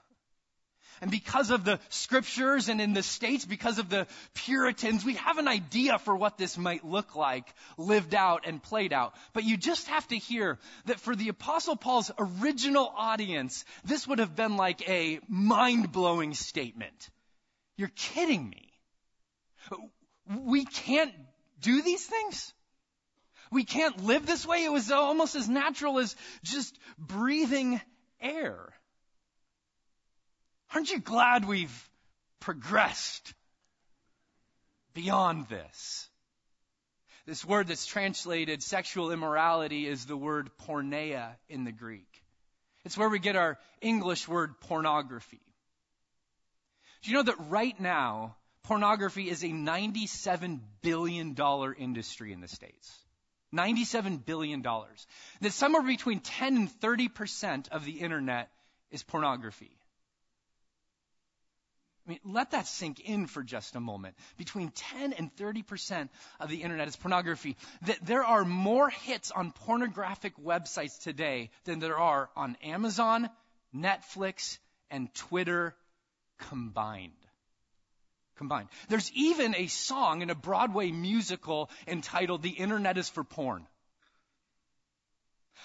And 1.00 1.10
because 1.10 1.50
of 1.50 1.64
the 1.64 1.80
scriptures 1.88 2.68
and 2.68 2.80
in 2.80 2.92
the 2.92 3.02
States, 3.02 3.44
because 3.44 3.78
of 3.78 3.88
the 3.88 4.06
Puritans, 4.34 5.04
we 5.04 5.14
have 5.14 5.38
an 5.38 5.48
idea 5.48 5.98
for 5.98 6.16
what 6.16 6.38
this 6.38 6.58
might 6.58 6.84
look 6.84 7.14
like 7.14 7.46
lived 7.76 8.14
out 8.14 8.46
and 8.46 8.62
played 8.62 8.92
out. 8.92 9.14
But 9.32 9.44
you 9.44 9.56
just 9.56 9.88
have 9.88 10.06
to 10.08 10.16
hear 10.16 10.58
that 10.86 11.00
for 11.00 11.14
the 11.14 11.28
Apostle 11.28 11.76
Paul's 11.76 12.10
original 12.18 12.92
audience, 12.96 13.64
this 13.84 14.06
would 14.06 14.18
have 14.18 14.34
been 14.34 14.56
like 14.56 14.88
a 14.88 15.20
mind 15.28 15.92
blowing 15.92 16.34
statement. 16.34 17.10
You're 17.76 17.92
kidding 17.94 18.48
me. 18.48 18.72
We 20.44 20.64
can't 20.64 21.14
do 21.60 21.82
these 21.82 22.04
things? 22.04 22.52
We 23.50 23.64
can't 23.64 24.04
live 24.04 24.26
this 24.26 24.46
way. 24.46 24.64
It 24.64 24.72
was 24.72 24.90
almost 24.90 25.34
as 25.34 25.48
natural 25.48 25.98
as 25.98 26.14
just 26.42 26.78
breathing 26.98 27.80
air. 28.20 28.68
Aren't 30.74 30.90
you 30.90 31.00
glad 31.00 31.46
we've 31.46 31.90
progressed 32.40 33.34
beyond 34.94 35.48
this? 35.48 36.08
This 37.26 37.44
word 37.44 37.68
that's 37.68 37.86
translated 37.86 38.62
sexual 38.62 39.10
immorality 39.12 39.86
is 39.86 40.06
the 40.06 40.16
word 40.16 40.50
porneia 40.66 41.36
in 41.48 41.64
the 41.64 41.72
Greek. 41.72 42.08
It's 42.84 42.96
where 42.96 43.08
we 43.08 43.18
get 43.18 43.36
our 43.36 43.58
English 43.80 44.26
word 44.26 44.58
pornography. 44.60 45.40
Do 47.02 47.10
you 47.10 47.16
know 47.16 47.24
that 47.24 47.50
right 47.50 47.78
now, 47.78 48.36
pornography 48.62 49.28
is 49.28 49.42
a 49.42 49.48
$97 49.48 50.60
billion 50.82 51.36
industry 51.78 52.32
in 52.32 52.40
the 52.40 52.48
States? 52.48 52.98
$97 53.54 54.24
billion. 54.24 54.62
That 54.62 55.52
somewhere 55.52 55.82
between 55.82 56.20
10 56.20 56.56
and 56.56 56.80
30% 56.80 57.68
of 57.68 57.84
the 57.84 58.00
internet 58.00 58.50
is 58.90 59.02
pornography. 59.02 59.77
I 62.08 62.12
mean, 62.12 62.20
let 62.24 62.52
that 62.52 62.66
sink 62.66 63.00
in 63.00 63.26
for 63.26 63.42
just 63.42 63.76
a 63.76 63.80
moment. 63.80 64.14
Between 64.38 64.70
10 64.70 65.12
and 65.12 65.30
30% 65.36 66.08
of 66.40 66.48
the 66.48 66.62
internet 66.62 66.88
is 66.88 66.96
pornography. 66.96 67.54
There 68.02 68.24
are 68.24 68.46
more 68.46 68.88
hits 68.88 69.30
on 69.30 69.52
pornographic 69.52 70.32
websites 70.42 70.98
today 71.02 71.50
than 71.64 71.80
there 71.80 71.98
are 71.98 72.30
on 72.34 72.56
Amazon, 72.62 73.28
Netflix, 73.76 74.56
and 74.90 75.12
Twitter 75.14 75.74
combined. 76.48 77.12
Combined. 78.38 78.70
There's 78.88 79.12
even 79.12 79.54
a 79.54 79.66
song 79.66 80.22
in 80.22 80.30
a 80.30 80.34
Broadway 80.34 80.90
musical 80.90 81.68
entitled 81.86 82.40
The 82.40 82.50
Internet 82.50 82.96
is 82.96 83.10
for 83.10 83.22
Porn. 83.22 83.66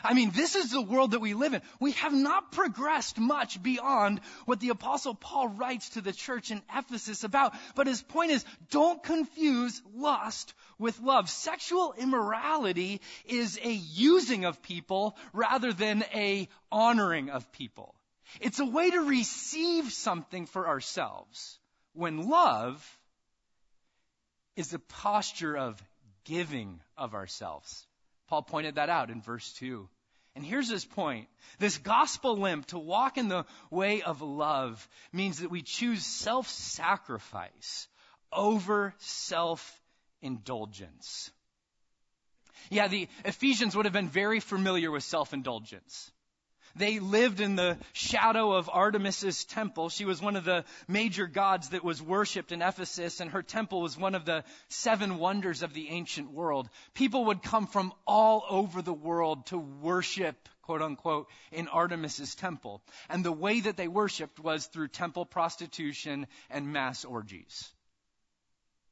I 0.02 0.14
mean, 0.14 0.32
this 0.32 0.56
is 0.56 0.72
the 0.72 0.82
world 0.82 1.12
that 1.12 1.20
we 1.20 1.34
live 1.34 1.54
in. 1.54 1.62
We 1.80 1.92
have 1.94 2.14
not 2.14 2.52
progressed 2.52 3.20
much 3.20 3.62
beyond 3.62 4.22
what 4.46 4.60
the 4.60 4.70
apostle 4.70 5.16
Paul 5.16 5.50
writes 5.50 5.90
to 5.90 6.02
the 6.02 6.14
church 6.14 6.52
in 6.52 6.62
Ephesus 6.74 7.24
about. 7.24 7.54
But 7.76 7.88
his 7.88 8.02
point 8.02 8.32
is, 8.32 8.46
don't 8.72 9.04
confuse 9.04 9.82
lust 9.94 10.54
with 10.80 11.00
love. 11.00 11.30
Sexual 11.30 11.94
immorality 11.98 13.02
is 13.26 13.60
a 13.62 13.72
using 13.72 14.46
of 14.46 14.62
people 14.62 15.18
rather 15.34 15.74
than 15.74 16.04
a 16.14 16.48
honoring 16.72 17.30
of 17.30 17.52
people. 17.52 17.96
It's 18.40 18.60
a 18.60 18.66
way 18.66 18.90
to 18.90 19.00
receive 19.02 19.92
something 19.92 20.46
for 20.46 20.68
ourselves. 20.68 21.60
When 21.94 22.30
love 22.30 22.84
is 24.56 24.74
a 24.74 24.80
posture 24.80 25.58
of 25.58 25.82
giving 26.24 26.80
of 26.98 27.14
ourselves. 27.14 27.86
Paul 28.28 28.44
pointed 28.44 28.76
that 28.76 28.90
out 28.90 29.10
in 29.10 29.22
verse 29.22 29.52
2. 29.54 29.90
And 30.36 30.46
here's 30.46 30.70
his 30.70 30.86
point. 30.86 31.28
This 31.60 31.78
gospel 31.78 32.38
limp 32.38 32.68
to 32.68 32.80
walk 32.80 33.18
in 33.18 33.28
the 33.28 33.46
way 33.70 34.02
of 34.02 34.22
love 34.22 34.88
means 35.12 35.40
that 35.40 35.52
we 35.52 35.62
choose 35.62 36.06
self-sacrifice 36.06 37.90
over 38.32 38.94
self-indulgence. 38.98 41.32
Yeah, 42.70 42.88
the 42.88 43.10
Ephesians 43.26 43.76
would 43.76 43.84
have 43.86 43.94
been 43.94 44.10
very 44.10 44.40
familiar 44.40 44.90
with 44.90 45.04
self-indulgence. 45.04 46.12
They 46.76 47.00
lived 47.00 47.40
in 47.40 47.56
the 47.56 47.78
shadow 47.94 48.54
of 48.54 48.70
Artemis's 48.72 49.46
temple. 49.46 49.90
She 49.90 50.06
was 50.06 50.22
one 50.22 50.36
of 50.36 50.44
the 50.44 50.66
major 50.88 51.28
gods 51.28 51.70
that 51.70 51.84
was 51.84 52.02
worshipped 52.02 52.52
in 52.52 52.64
Ephesus, 52.64 53.20
and 53.20 53.30
her 53.32 53.44
temple 53.44 53.82
was 53.82 53.98
one 53.98 54.16
of 54.16 54.26
the 54.26 54.44
seven 54.70 55.20
wonders 55.20 55.62
of 55.62 55.74
the 55.74 55.90
ancient 55.90 56.32
world. 56.32 56.70
People 56.96 57.26
would 57.26 57.44
come 57.44 57.68
from 57.68 57.94
all 58.08 58.44
over 58.50 58.82
the 58.82 58.94
world 58.94 59.46
to 59.48 59.58
worship, 59.58 60.50
quote 60.64 60.82
unquote, 60.82 61.30
in 61.52 61.68
Artemis's 61.68 62.34
temple. 62.34 62.82
And 63.08 63.24
the 63.24 63.32
way 63.32 63.60
that 63.60 63.78
they 63.78 63.88
worshiped 63.88 64.40
was 64.40 64.66
through 64.66 64.88
temple 64.88 65.26
prostitution 65.26 66.26
and 66.50 66.74
mass 66.74 67.06
orgies. 67.06 67.72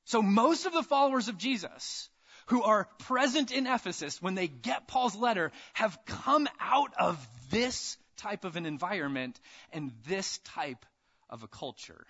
So 0.06 0.22
most 0.22 0.68
of 0.68 0.74
the 0.74 0.84
followers 0.84 1.30
of 1.30 1.38
Jesus 1.38 2.10
who 2.51 2.63
are 2.63 2.89
present 3.00 3.50
in 3.51 3.65
Ephesus 3.65 4.22
when 4.22 4.36
they 4.36 4.50
get 4.50 4.86
Paul's 4.86 5.15
letter 5.15 5.53
have 5.72 5.98
come 6.05 6.50
out 6.60 6.91
of 7.00 7.17
this 7.50 7.98
type 8.17 8.43
of 8.43 8.58
an 8.58 8.65
environment 8.65 9.39
and 9.72 9.93
this 10.05 10.38
type 10.39 10.86
of 11.29 11.43
a 11.43 11.48
culture. 11.48 12.05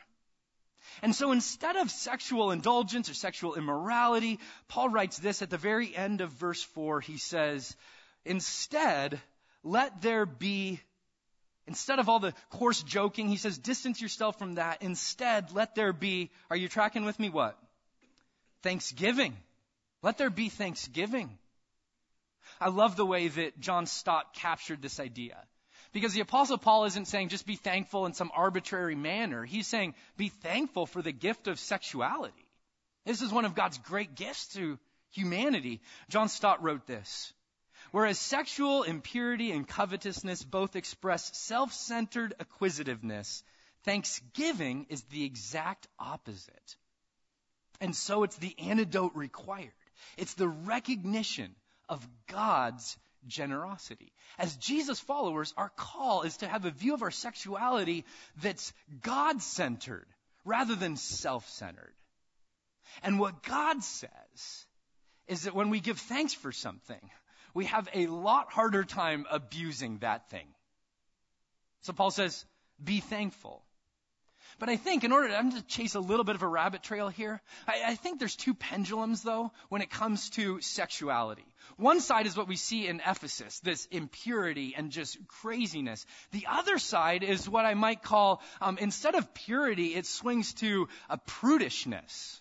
And 1.03 1.15
so 1.15 1.31
instead 1.31 1.75
of 1.75 1.91
sexual 1.91 2.49
indulgence 2.49 3.07
or 3.07 3.13
sexual 3.13 3.53
immorality, 3.53 4.39
Paul 4.67 4.89
writes 4.89 5.19
this 5.19 5.43
at 5.43 5.51
the 5.51 5.59
very 5.59 5.95
end 5.95 6.21
of 6.21 6.31
verse 6.31 6.63
4. 6.63 7.01
He 7.01 7.19
says, 7.19 7.75
instead, 8.25 9.21
let 9.63 10.01
there 10.01 10.25
be, 10.25 10.79
instead 11.67 11.99
of 11.99 12.09
all 12.09 12.19
the 12.19 12.33
coarse 12.49 12.81
joking, 12.81 13.29
he 13.29 13.37
says, 13.37 13.59
distance 13.59 14.01
yourself 14.01 14.39
from 14.39 14.55
that. 14.55 14.81
Instead, 14.81 15.53
let 15.53 15.75
there 15.75 15.93
be, 15.93 16.31
are 16.49 16.57
you 16.57 16.67
tracking 16.67 17.05
with 17.05 17.19
me 17.19 17.29
what? 17.29 17.59
Thanksgiving. 18.63 19.37
Let 20.03 20.17
there 20.17 20.29
be 20.29 20.49
thanksgiving. 20.49 21.37
I 22.59 22.69
love 22.69 22.95
the 22.95 23.05
way 23.05 23.27
that 23.27 23.59
John 23.59 23.85
Stott 23.85 24.33
captured 24.33 24.81
this 24.81 24.99
idea. 24.99 25.37
Because 25.93 26.13
the 26.13 26.21
apostle 26.21 26.57
Paul 26.57 26.85
isn't 26.85 27.07
saying 27.07 27.29
just 27.29 27.45
be 27.45 27.55
thankful 27.55 28.05
in 28.05 28.13
some 28.13 28.31
arbitrary 28.33 28.95
manner. 28.95 29.43
He's 29.43 29.67
saying 29.67 29.93
be 30.15 30.29
thankful 30.29 30.85
for 30.85 31.01
the 31.01 31.11
gift 31.11 31.47
of 31.47 31.59
sexuality. 31.59 32.47
This 33.05 33.21
is 33.21 33.31
one 33.31 33.45
of 33.45 33.55
God's 33.55 33.77
great 33.79 34.15
gifts 34.15 34.47
to 34.53 34.79
humanity. 35.11 35.81
John 36.09 36.29
Stott 36.29 36.63
wrote 36.63 36.87
this. 36.87 37.33
Whereas 37.91 38.17
sexual 38.17 38.83
impurity 38.83 39.51
and 39.51 39.67
covetousness 39.67 40.43
both 40.43 40.75
express 40.77 41.35
self-centered 41.37 42.35
acquisitiveness, 42.39 43.43
thanksgiving 43.83 44.85
is 44.89 45.01
the 45.03 45.25
exact 45.25 45.87
opposite. 45.99 46.77
And 47.81 47.95
so 47.95 48.23
it's 48.23 48.37
the 48.37 48.55
antidote 48.59 49.15
required. 49.15 49.73
It's 50.17 50.33
the 50.33 50.47
recognition 50.47 51.55
of 51.89 52.07
God's 52.27 52.97
generosity. 53.27 54.11
As 54.37 54.55
Jesus 54.57 54.99
followers, 54.99 55.53
our 55.57 55.69
call 55.75 56.23
is 56.23 56.37
to 56.37 56.47
have 56.47 56.65
a 56.65 56.71
view 56.71 56.93
of 56.93 57.03
our 57.03 57.11
sexuality 57.11 58.05
that's 58.41 58.73
God 59.01 59.41
centered 59.41 60.07
rather 60.45 60.75
than 60.75 60.97
self 60.97 61.47
centered. 61.49 61.93
And 63.03 63.19
what 63.19 63.43
God 63.43 63.83
says 63.83 64.65
is 65.27 65.43
that 65.43 65.55
when 65.55 65.69
we 65.69 65.79
give 65.79 65.99
thanks 65.99 66.33
for 66.33 66.51
something, 66.51 67.09
we 67.53 67.65
have 67.65 67.87
a 67.93 68.07
lot 68.07 68.51
harder 68.51 68.83
time 68.83 69.25
abusing 69.29 69.99
that 69.99 70.29
thing. 70.29 70.47
So 71.81 71.93
Paul 71.93 72.11
says, 72.11 72.45
be 72.83 72.99
thankful. 72.99 73.63
But 74.61 74.69
I 74.69 74.77
think 74.77 75.03
in 75.03 75.11
order 75.11 75.29
to, 75.29 75.35
I'm 75.35 75.49
going 75.49 75.59
to 75.59 75.67
chase 75.67 75.95
a 75.95 75.99
little 75.99 76.23
bit 76.23 76.35
of 76.35 76.43
a 76.43 76.47
rabbit 76.47 76.83
trail 76.83 77.09
here. 77.09 77.41
I, 77.67 77.81
I 77.87 77.95
think 77.95 78.19
there's 78.19 78.35
two 78.35 78.53
pendulums 78.53 79.23
though 79.23 79.51
when 79.69 79.81
it 79.81 79.89
comes 79.89 80.29
to 80.31 80.61
sexuality. 80.61 81.47
One 81.77 81.99
side 81.99 82.27
is 82.27 82.37
what 82.37 82.47
we 82.47 82.57
see 82.57 82.85
in 82.85 83.01
Ephesus, 83.03 83.59
this 83.61 83.87
impurity 83.87 84.75
and 84.77 84.91
just 84.91 85.17
craziness. 85.27 86.05
The 86.29 86.45
other 86.47 86.77
side 86.77 87.23
is 87.23 87.49
what 87.49 87.65
I 87.65 87.73
might 87.73 88.03
call, 88.03 88.43
um, 88.61 88.77
instead 88.77 89.15
of 89.15 89.33
purity, 89.33 89.95
it 89.95 90.05
swings 90.05 90.53
to 90.55 90.87
a 91.09 91.17
prudishness. 91.17 92.39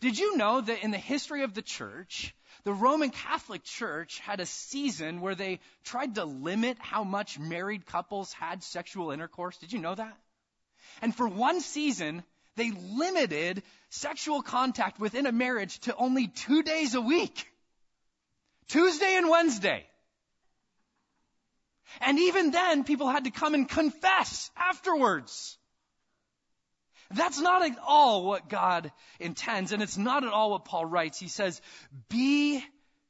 Did 0.00 0.18
you 0.18 0.38
know 0.38 0.62
that 0.62 0.82
in 0.82 0.92
the 0.92 0.96
history 0.96 1.42
of 1.42 1.52
the 1.52 1.60
church, 1.60 2.34
the 2.64 2.72
Roman 2.72 3.10
Catholic 3.10 3.64
Church 3.64 4.18
had 4.20 4.40
a 4.40 4.46
season 4.46 5.20
where 5.20 5.34
they 5.34 5.60
tried 5.84 6.14
to 6.14 6.24
limit 6.24 6.78
how 6.80 7.04
much 7.04 7.38
married 7.38 7.84
couples 7.84 8.32
had 8.32 8.62
sexual 8.62 9.10
intercourse? 9.10 9.58
Did 9.58 9.74
you 9.74 9.78
know 9.78 9.94
that? 9.94 10.16
And 11.02 11.14
for 11.14 11.28
one 11.28 11.60
season, 11.60 12.22
they 12.56 12.70
limited 12.70 13.62
sexual 13.90 14.42
contact 14.42 14.98
within 15.00 15.26
a 15.26 15.32
marriage 15.32 15.78
to 15.80 15.96
only 15.96 16.26
two 16.26 16.62
days 16.62 16.94
a 16.94 17.00
week. 17.00 17.46
Tuesday 18.68 19.16
and 19.16 19.30
Wednesday. 19.30 19.86
And 22.00 22.18
even 22.18 22.50
then, 22.50 22.84
people 22.84 23.08
had 23.08 23.24
to 23.24 23.30
come 23.30 23.54
and 23.54 23.68
confess 23.68 24.50
afterwards. 24.56 25.56
That's 27.10 27.40
not 27.40 27.64
at 27.64 27.78
all 27.86 28.26
what 28.26 28.50
God 28.50 28.92
intends, 29.18 29.72
and 29.72 29.82
it's 29.82 29.96
not 29.96 30.24
at 30.24 30.32
all 30.32 30.50
what 30.50 30.66
Paul 30.66 30.84
writes. 30.84 31.18
He 31.18 31.28
says, 31.28 31.62
be 32.10 32.62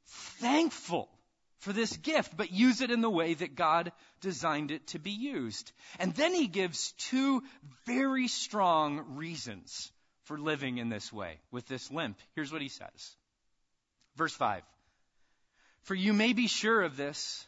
thankful 0.07 1.09
for 1.59 1.73
this 1.73 1.95
gift, 1.97 2.35
but 2.35 2.51
use 2.51 2.81
it 2.81 2.91
in 2.91 3.01
the 3.01 3.09
way 3.09 3.33
that 3.33 3.55
God 3.55 3.91
designed 4.21 4.71
it 4.71 4.87
to 4.87 4.99
be 4.99 5.11
used. 5.11 5.71
And 5.99 6.13
then 6.15 6.33
he 6.33 6.47
gives 6.47 6.93
two 6.93 7.43
very 7.85 8.27
strong 8.27 9.15
reasons 9.15 9.91
for 10.23 10.37
living 10.37 10.77
in 10.77 10.89
this 10.89 11.11
way 11.11 11.39
with 11.51 11.67
this 11.67 11.91
limp. 11.91 12.17
Here's 12.35 12.51
what 12.51 12.61
he 12.61 12.69
says. 12.69 13.15
Verse 14.15 14.33
5. 14.33 14.63
For 15.83 15.95
you 15.95 16.13
may 16.13 16.33
be 16.33 16.47
sure 16.47 16.81
of 16.81 16.97
this, 16.97 17.45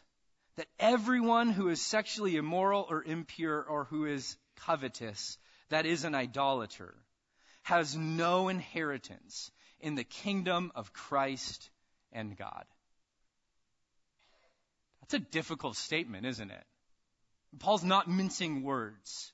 that 0.56 0.68
everyone 0.78 1.50
who 1.50 1.68
is 1.68 1.80
sexually 1.80 2.36
immoral 2.36 2.86
or 2.88 3.02
impure 3.02 3.62
or 3.62 3.84
who 3.84 4.04
is 4.04 4.36
covetous, 4.56 5.38
that 5.70 5.86
is 5.86 6.04
an 6.04 6.14
idolater, 6.14 6.94
has 7.62 7.96
no 7.96 8.48
inheritance 8.48 9.50
in 9.80 9.94
the 9.94 10.04
kingdom 10.04 10.72
of 10.74 10.92
Christ 10.92 11.70
and 12.12 12.36
God. 12.36 12.64
That's 15.12 15.24
a 15.24 15.30
difficult 15.30 15.76
statement, 15.76 16.24
isn't 16.24 16.50
it? 16.50 16.64
Paul's 17.58 17.84
not 17.84 18.08
mincing 18.08 18.62
words. 18.62 19.30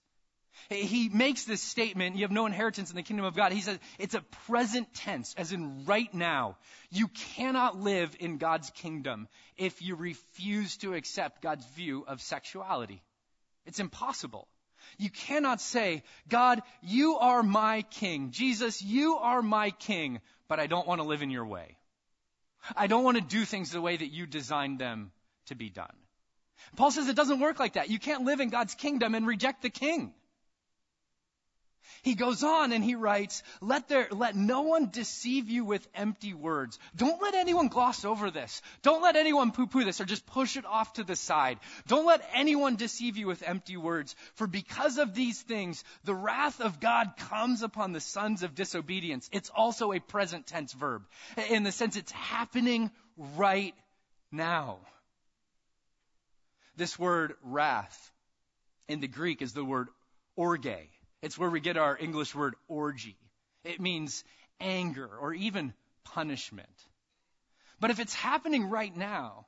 He 0.71 1.09
makes 1.09 1.45
this 1.45 1.63
statement, 1.63 2.17
you 2.17 2.23
have 2.23 2.33
no 2.33 2.47
inheritance 2.47 2.91
in 2.91 2.97
the 2.97 3.05
kingdom 3.05 3.25
of 3.25 3.37
God. 3.37 3.53
He 3.53 3.61
says 3.61 3.79
it's 3.97 4.17
a 4.17 4.23
present 4.49 4.93
tense, 4.93 5.37
as 5.39 5.53
in 5.53 5.85
right 5.85 6.13
now. 6.13 6.57
You 6.91 7.07
cannot 7.37 7.79
live 7.79 8.17
in 8.19 8.39
God's 8.39 8.71
kingdom 8.71 9.29
if 9.57 9.81
you 9.81 9.95
refuse 9.95 10.77
to 10.79 10.95
accept 10.95 11.43
God's 11.43 11.65
view 11.77 12.05
of 12.09 12.21
sexuality. 12.21 13.01
It's 13.65 13.79
impossible. 13.79 14.49
You 14.99 15.11
cannot 15.11 15.61
say, 15.61 16.03
God, 16.29 16.61
you 16.83 17.19
are 17.19 17.45
my 17.45 17.83
king. 17.83 18.33
Jesus, 18.33 18.83
you 18.83 19.19
are 19.19 19.43
my 19.43 19.71
king, 19.71 20.19
but 20.49 20.59
I 20.59 20.67
don't 20.67 20.89
want 20.89 21.01
to 21.01 21.07
live 21.07 21.23
in 21.23 21.31
your 21.31 21.47
way. 21.47 21.77
I 22.77 22.89
don't 22.89 23.05
want 23.05 23.17
to 23.17 23.23
do 23.23 23.45
things 23.45 23.71
the 23.71 23.81
way 23.81 23.97
that 23.97 24.13
you 24.13 24.27
designed 24.27 24.81
them 24.81 25.13
to 25.49 25.55
be 25.55 25.69
done. 25.69 25.95
Paul 26.77 26.91
says 26.91 27.09
it 27.09 27.17
doesn't 27.17 27.41
work 27.41 27.59
like 27.59 27.75
that. 27.75 27.91
You 27.91 27.99
can't 27.99 28.25
live 28.25 28.41
in 28.41 28.49
God's 28.49 28.75
kingdom 28.75 29.15
and 29.15 29.27
reject 29.27 29.63
the 29.63 29.71
king. 29.71 30.13
He 32.03 32.15
goes 32.15 32.45
on 32.45 32.73
and 32.73 32.85
he 32.85 32.95
writes, 32.95 33.43
let 33.61 33.89
there, 33.89 34.09
let 34.11 34.37
no 34.37 34.63
one 34.63 34.91
deceive 34.91 35.49
you 35.49 35.65
with 35.65 35.87
empty 35.95 36.35
words. 36.35 36.79
Don't 36.95 37.21
let 37.23 37.35
anyone 37.35 37.69
gloss 37.69 38.05
over 38.05 38.31
this. 38.31 38.63
Don't 38.83 39.03
let 39.03 39.17
anyone 39.17 39.53
poo-poo 39.53 39.85
this 39.85 40.01
or 40.01 40.05
just 40.05 40.27
push 40.27 40.57
it 40.57 40.67
off 40.67 40.93
to 40.95 41.05
the 41.05 41.17
side. 41.17 41.59
Don't 41.87 42.07
let 42.07 42.21
anyone 42.35 42.77
deceive 42.77 43.17
you 43.17 43.27
with 43.27 43.43
empty 43.43 43.77
words. 43.77 44.15
For 44.35 44.47
because 44.47 44.99
of 44.99 45.15
these 45.15 45.41
things, 45.41 45.83
the 46.05 46.15
wrath 46.15 46.61
of 46.61 46.79
God 46.79 47.15
comes 47.17 47.63
upon 47.63 47.93
the 47.93 48.01
sons 48.01 48.43
of 48.43 48.55
disobedience. 48.55 49.29
It's 49.33 49.51
also 49.51 49.93
a 49.93 50.01
present 50.01 50.47
tense 50.47 50.73
verb 50.73 51.03
in 51.51 51.63
the 51.63 51.73
sense 51.73 51.97
it's 51.97 52.13
happening 52.13 52.91
right 53.37 53.75
now. 54.31 54.79
This 56.79 56.97
word 56.97 57.35
wrath 57.43 58.13
in 58.87 59.01
the 59.01 59.09
Greek 59.09 59.43
is 59.43 59.53
the 59.53 59.65
word 59.65 59.89
orge. 60.37 60.89
It's 61.21 61.37
where 61.37 61.51
we 61.51 61.59
get 61.59 61.77
our 61.77 61.99
English 61.99 62.37
word 62.37 62.55
orgy. 62.69 63.17
It 63.65 63.81
means 63.81 64.23
anger 64.61 65.11
or 65.21 65.35
even 65.35 65.75
punishment. 66.05 66.69
But 67.81 67.91
if 67.91 67.99
it's 67.99 68.15
happening 68.15 68.71
right 68.71 68.97
now, 68.97 69.47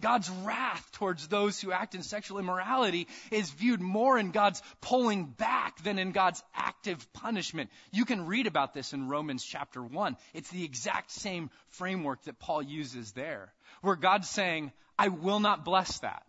God's 0.00 0.30
wrath 0.30 0.90
towards 0.92 1.28
those 1.28 1.60
who 1.60 1.72
act 1.72 1.94
in 1.94 2.02
sexual 2.02 2.38
immorality 2.38 3.06
is 3.30 3.50
viewed 3.50 3.82
more 3.82 4.16
in 4.16 4.30
God's 4.30 4.62
pulling 4.80 5.26
back 5.26 5.82
than 5.82 5.98
in 5.98 6.12
God's 6.12 6.42
active 6.54 7.06
punishment. 7.12 7.68
You 7.90 8.06
can 8.06 8.26
read 8.26 8.46
about 8.46 8.72
this 8.72 8.94
in 8.94 9.08
Romans 9.08 9.44
chapter 9.44 9.82
1. 9.82 10.16
It's 10.32 10.50
the 10.50 10.64
exact 10.64 11.10
same 11.10 11.50
framework 11.68 12.22
that 12.22 12.38
Paul 12.38 12.62
uses 12.62 13.12
there, 13.12 13.52
where 13.82 13.94
God's 13.94 14.30
saying, 14.30 14.72
I 14.98 15.08
will 15.08 15.40
not 15.40 15.66
bless 15.66 15.98
that. 15.98 16.24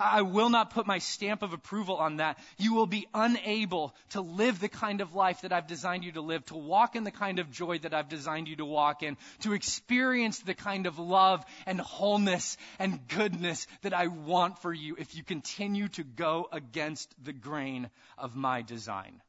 I 0.00 0.22
will 0.22 0.48
not 0.48 0.70
put 0.70 0.86
my 0.86 0.98
stamp 0.98 1.42
of 1.42 1.52
approval 1.52 1.96
on 1.96 2.16
that. 2.16 2.38
You 2.56 2.74
will 2.74 2.86
be 2.86 3.06
unable 3.12 3.94
to 4.10 4.22
live 4.22 4.58
the 4.58 4.70
kind 4.70 5.02
of 5.02 5.14
life 5.14 5.42
that 5.42 5.52
I've 5.52 5.66
designed 5.66 6.04
you 6.04 6.12
to 6.12 6.22
live, 6.22 6.44
to 6.46 6.56
walk 6.56 6.96
in 6.96 7.04
the 7.04 7.10
kind 7.10 7.38
of 7.38 7.50
joy 7.50 7.78
that 7.80 7.92
I've 7.92 8.08
designed 8.08 8.48
you 8.48 8.56
to 8.56 8.64
walk 8.64 9.02
in, 9.02 9.18
to 9.40 9.52
experience 9.52 10.38
the 10.38 10.54
kind 10.54 10.86
of 10.86 10.98
love 10.98 11.44
and 11.66 11.78
wholeness 11.78 12.56
and 12.78 13.06
goodness 13.08 13.66
that 13.82 13.92
I 13.92 14.06
want 14.06 14.58
for 14.60 14.72
you 14.72 14.96
if 14.98 15.14
you 15.14 15.22
continue 15.22 15.88
to 15.88 16.02
go 16.02 16.48
against 16.50 17.14
the 17.22 17.34
grain 17.34 17.90
of 18.16 18.34
my 18.34 18.62
design. 18.62 19.20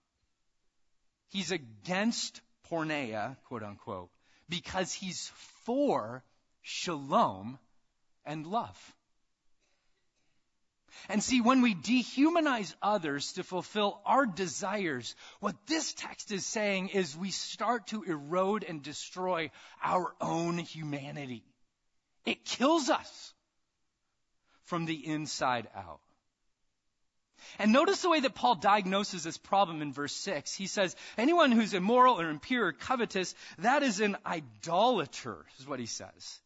He's 1.31 1.51
against 1.51 2.39
porneia, 2.71 3.35
quote 3.47 3.63
unquote, 3.63 4.09
because 4.47 4.93
he's 4.93 5.31
for 5.65 6.23
shalom 6.61 7.59
and 8.25 8.47
love. 8.47 8.95
And 11.09 11.23
see, 11.23 11.41
when 11.41 11.61
we 11.61 11.75
dehumanize 11.75 12.73
others 12.81 13.33
to 13.33 13.43
fulfill 13.43 14.01
our 14.05 14.25
desires, 14.25 15.15
what 15.39 15.55
this 15.67 15.93
text 15.93 16.31
is 16.31 16.45
saying 16.45 16.89
is 16.89 17.17
we 17.17 17.31
start 17.31 17.87
to 17.87 18.03
erode 18.03 18.63
and 18.63 18.81
destroy 18.81 19.51
our 19.83 20.13
own 20.21 20.57
humanity. 20.57 21.43
It 22.25 22.45
kills 22.45 22.89
us 22.89 23.33
from 24.65 24.85
the 24.85 25.05
inside 25.05 25.67
out. 25.75 25.99
And 27.59 27.73
notice 27.73 28.01
the 28.01 28.09
way 28.09 28.19
that 28.19 28.35
Paul 28.35 28.55
diagnoses 28.55 29.23
this 29.23 29.37
problem 29.37 29.81
in 29.81 29.93
verse 29.93 30.13
6. 30.13 30.53
He 30.53 30.67
says, 30.67 30.95
anyone 31.17 31.51
who's 31.51 31.73
immoral 31.73 32.19
or 32.19 32.29
impure 32.29 32.67
or 32.67 32.71
covetous, 32.73 33.33
that 33.59 33.83
is 33.83 33.99
an 33.99 34.17
idolater, 34.25 35.45
is 35.59 35.67
what 35.67 35.79
he 35.79 35.87
says. 35.87 36.39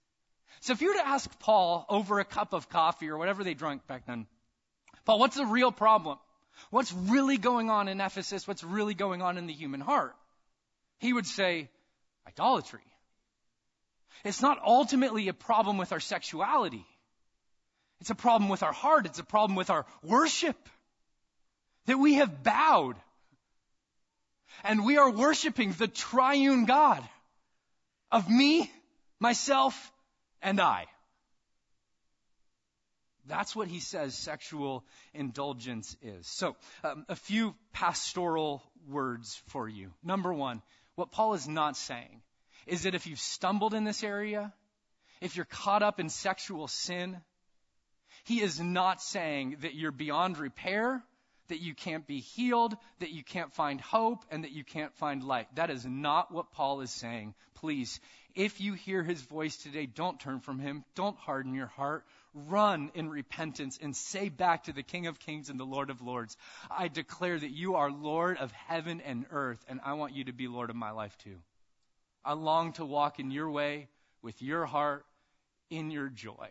So 0.62 0.74
if 0.74 0.82
you 0.82 0.88
were 0.90 0.96
to 0.96 1.08
ask 1.08 1.30
Paul 1.40 1.86
over 1.90 2.20
a 2.20 2.26
cup 2.26 2.54
of 2.54 2.70
coffee 2.70 3.10
or 3.10 3.18
whatever 3.18 3.44
they 3.44 3.54
drank 3.54 3.86
back 3.86 4.06
then, 4.08 4.26
Paul, 5.06 5.20
what's 5.20 5.36
the 5.36 5.46
real 5.46 5.72
problem? 5.72 6.18
What's 6.70 6.92
really 6.92 7.38
going 7.38 7.70
on 7.70 7.88
in 7.88 8.02
Ephesus? 8.02 8.48
What's 8.48 8.64
really 8.64 8.94
going 8.94 9.22
on 9.22 9.38
in 9.38 9.46
the 9.46 9.54
human 9.54 9.82
heart? 9.82 10.16
He 11.00 11.14
would 11.14 11.28
say, 11.28 11.70
idolatry. 12.28 12.82
It's 14.24 14.42
not 14.42 14.60
ultimately 14.66 15.28
a 15.28 15.34
problem 15.34 15.78
with 15.78 15.92
our 15.92 16.00
sexuality. 16.00 16.86
It's 18.02 18.10
a 18.10 18.16
problem 18.16 18.50
with 18.50 18.64
our 18.64 18.74
heart. 18.74 19.06
It's 19.06 19.20
a 19.20 19.24
problem 19.24 19.56
with 19.56 19.70
our 19.70 19.86
worship. 20.04 20.58
That 21.86 22.00
we 22.00 22.16
have 22.16 22.44
bowed. 22.44 22.96
And 24.64 24.86
we 24.86 24.98
are 24.98 25.12
worshiping 25.12 25.74
the 25.74 25.88
triune 25.88 26.66
God 26.66 27.08
of 28.12 28.30
me, 28.30 28.72
myself, 29.20 29.92
and 30.42 30.60
I. 30.60 30.86
That's 33.28 33.56
what 33.56 33.68
he 33.68 33.80
says 33.80 34.16
sexual 34.16 34.86
indulgence 35.14 35.96
is. 36.02 36.28
So, 36.28 36.56
um, 36.84 37.06
a 37.10 37.16
few 37.16 37.56
pastoral 37.74 38.64
words 38.88 39.42
for 39.48 39.68
you. 39.68 39.92
Number 40.04 40.34
one, 40.34 40.62
what 40.96 41.12
Paul 41.12 41.34
is 41.34 41.48
not 41.48 41.76
saying 41.76 42.22
is 42.68 42.84
that 42.84 42.96
if 42.96 43.08
you've 43.08 43.20
stumbled 43.20 43.74
in 43.74 43.84
this 43.84 44.04
area, 44.04 44.54
if 45.22 45.36
you're 45.36 45.46
caught 45.46 45.84
up 45.84 46.00
in 46.00 46.10
sexual 46.10 46.68
sin, 46.68 47.22
he 48.26 48.42
is 48.42 48.60
not 48.60 49.02
saying 49.02 49.58
that 49.62 49.76
you're 49.76 49.92
beyond 49.92 50.38
repair, 50.38 51.04
that 51.48 51.62
you 51.62 51.76
can't 51.76 52.08
be 52.08 52.20
healed, 52.20 52.76
that 53.00 53.12
you 53.12 53.24
can't 53.24 53.54
find 53.54 53.80
hope, 53.80 54.26
and 54.32 54.44
that 54.44 54.52
you 54.52 54.64
can't 54.64 54.94
find 54.96 55.24
light. 55.24 55.48
That 55.56 55.70
is 55.70 55.86
not 55.86 56.32
what 56.32 56.52
Paul 56.52 56.82
is 56.82 56.92
saying. 56.92 57.36
Please, 57.56 58.00
if 58.34 58.60
you 58.60 58.74
hear 58.74 59.04
his 59.04 59.22
voice 59.22 59.56
today, 59.58 59.86
don't 59.86 60.20
turn 60.20 60.40
from 60.40 60.60
him. 60.60 60.84
Don't 60.96 61.18
harden 61.18 61.54
your 61.54 61.68
heart 61.68 62.04
run 62.36 62.92
in 62.94 63.10
repentance 63.10 63.80
and 63.82 63.96
say 63.96 64.30
back 64.30 64.66
to 64.66 64.74
the 64.74 64.84
King 64.84 65.08
of 65.08 65.20
Kings 65.20 65.50
and 65.50 65.60
the 65.60 65.66
Lord 65.66 65.90
of 65.90 66.02
Lords, 66.02 66.36
I 66.70 66.90
declare 66.90 67.40
that 67.40 67.52
you 67.52 67.76
are 67.76 67.90
Lord 67.90 68.38
of 68.38 68.52
heaven 68.52 69.02
and 69.02 69.26
earth, 69.32 69.64
and 69.68 69.80
I 69.84 69.94
want 69.94 70.14
you 70.14 70.26
to 70.26 70.34
be 70.34 70.48
Lord 70.48 70.70
of 70.70 70.76
my 70.76 70.92
life 70.92 71.18
too. 71.20 71.38
I 72.24 72.34
long 72.34 72.74
to 72.74 72.86
walk 72.86 73.20
in 73.20 73.32
your 73.32 73.50
way, 73.50 73.88
with 74.22 74.42
your 74.42 74.66
heart, 74.66 75.06
in 75.70 75.92
your 75.92 76.10
joy. 76.10 76.50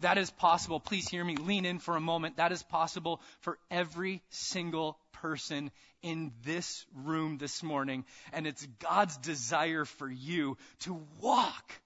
That 0.00 0.18
is 0.18 0.30
possible. 0.30 0.80
Please 0.80 1.08
hear 1.08 1.24
me. 1.24 1.36
Lean 1.36 1.64
in 1.64 1.78
for 1.78 1.96
a 1.96 2.00
moment. 2.00 2.36
That 2.36 2.52
is 2.52 2.62
possible 2.62 3.20
for 3.40 3.58
every 3.70 4.22
single 4.28 4.98
person 5.12 5.70
in 6.02 6.32
this 6.44 6.84
room 6.94 7.38
this 7.38 7.62
morning. 7.62 8.04
And 8.32 8.46
it's 8.46 8.66
God's 8.80 9.16
desire 9.16 9.84
for 9.84 10.10
you 10.10 10.58
to 10.80 11.00
walk 11.20 11.80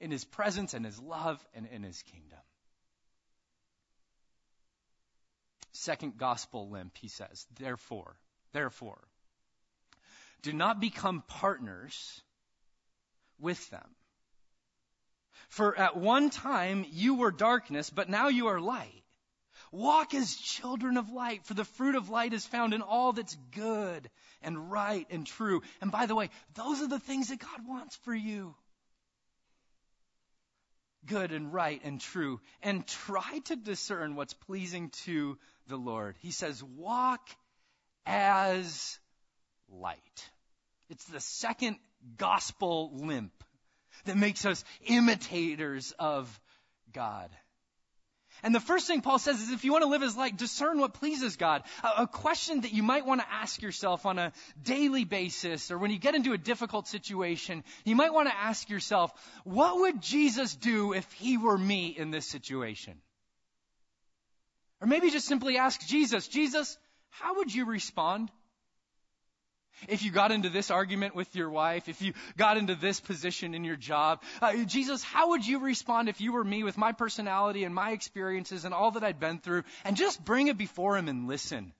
in 0.00 0.10
His 0.10 0.24
presence 0.24 0.74
and 0.74 0.84
His 0.84 1.00
love 1.00 1.42
and 1.54 1.66
in 1.66 1.82
His 1.82 2.02
kingdom. 2.02 2.38
Second 5.74 6.16
gospel 6.16 6.70
limp, 6.70 6.96
he 6.98 7.08
says, 7.08 7.46
therefore, 7.58 8.16
therefore, 8.52 9.00
do 10.42 10.52
not 10.52 10.80
become 10.80 11.22
partners 11.26 12.22
with 13.40 13.68
them. 13.70 13.96
For 15.48 15.76
at 15.76 15.96
one 15.96 16.30
time 16.30 16.86
you 16.88 17.16
were 17.16 17.32
darkness, 17.32 17.90
but 17.90 18.08
now 18.08 18.28
you 18.28 18.46
are 18.46 18.60
light. 18.60 19.02
Walk 19.72 20.14
as 20.14 20.36
children 20.36 20.96
of 20.96 21.10
light, 21.10 21.44
for 21.44 21.54
the 21.54 21.64
fruit 21.64 21.96
of 21.96 22.08
light 22.08 22.32
is 22.32 22.46
found 22.46 22.72
in 22.72 22.82
all 22.82 23.12
that's 23.12 23.36
good 23.50 24.08
and 24.42 24.70
right 24.70 25.06
and 25.10 25.26
true. 25.26 25.62
And 25.80 25.90
by 25.90 26.06
the 26.06 26.14
way, 26.14 26.30
those 26.54 26.82
are 26.82 26.88
the 26.88 27.00
things 27.00 27.28
that 27.28 27.40
God 27.40 27.66
wants 27.66 27.96
for 28.04 28.14
you. 28.14 28.54
Good 31.06 31.32
and 31.32 31.52
right 31.52 31.80
and 31.84 32.00
true 32.00 32.40
and 32.62 32.86
try 32.86 33.40
to 33.46 33.56
discern 33.56 34.16
what's 34.16 34.34
pleasing 34.34 34.90
to 35.04 35.38
the 35.68 35.76
Lord. 35.76 36.16
He 36.20 36.30
says, 36.30 36.62
walk 36.62 37.28
as 38.06 38.98
light. 39.68 40.30
It's 40.90 41.04
the 41.06 41.20
second 41.20 41.76
gospel 42.16 42.90
limp 42.94 43.32
that 44.04 44.16
makes 44.16 44.44
us 44.44 44.64
imitators 44.86 45.92
of 45.98 46.40
God. 46.92 47.30
And 48.44 48.54
the 48.54 48.60
first 48.60 48.86
thing 48.86 49.00
Paul 49.00 49.18
says 49.18 49.40
is 49.40 49.50
if 49.50 49.64
you 49.64 49.72
want 49.72 49.84
to 49.84 49.88
live 49.88 50.02
as 50.02 50.18
light, 50.18 50.36
discern 50.36 50.78
what 50.78 50.92
pleases 50.92 51.36
God. 51.36 51.62
A, 51.82 52.02
a, 52.02 52.06
question 52.06 52.60
that 52.60 52.74
you 52.74 52.82
might 52.82 53.06
want 53.06 53.22
to 53.22 53.26
ask 53.32 53.62
yourself 53.62 54.04
on 54.04 54.18
a 54.18 54.32
daily 54.62 55.04
basis 55.04 55.70
or 55.70 55.78
when 55.78 55.90
you 55.90 55.98
get 55.98 56.14
into 56.14 56.34
a 56.34 56.38
difficult 56.38 56.86
situation, 56.86 57.64
you 57.86 57.96
might 57.96 58.12
want 58.12 58.28
to 58.28 58.36
ask 58.36 58.68
yourself, 58.68 59.10
what 59.44 59.80
would 59.80 60.02
Jesus 60.02 60.54
do 60.54 60.92
if 60.92 61.10
he 61.12 61.38
were 61.38 61.56
me 61.56 61.86
in 61.86 62.10
this 62.10 62.26
situation? 62.26 63.00
Or 64.82 64.86
maybe 64.86 65.10
just 65.10 65.26
simply 65.26 65.56
ask 65.56 65.80
Jesus, 65.86 66.28
Jesus, 66.28 66.76
how 67.08 67.36
would 67.36 67.54
you 67.54 67.64
respond? 67.64 68.30
If 69.88 70.02
you 70.02 70.10
got 70.10 70.32
into 70.32 70.48
this 70.48 70.70
argument 70.70 71.14
with 71.14 71.34
your 71.34 71.50
wife, 71.50 71.88
if 71.88 72.00
you 72.02 72.12
got 72.36 72.56
into 72.56 72.74
this 72.74 73.00
position 73.00 73.54
in 73.54 73.64
your 73.64 73.76
job, 73.76 74.22
uh, 74.40 74.64
Jesus, 74.64 75.02
how 75.02 75.30
would 75.30 75.46
you 75.46 75.58
respond 75.60 76.08
if 76.08 76.20
you 76.20 76.32
were 76.32 76.44
me 76.44 76.62
with 76.62 76.78
my 76.78 76.92
personality 76.92 77.64
and 77.64 77.74
my 77.74 77.90
experiences 77.90 78.64
and 78.64 78.74
all 78.74 78.92
that 78.92 79.04
I'd 79.04 79.20
been 79.20 79.38
through 79.38 79.64
and 79.84 79.96
just 79.96 80.24
bring 80.24 80.48
it 80.48 80.58
before 80.58 80.96
him 80.96 81.08
and 81.08 81.28
listen? 81.28 81.72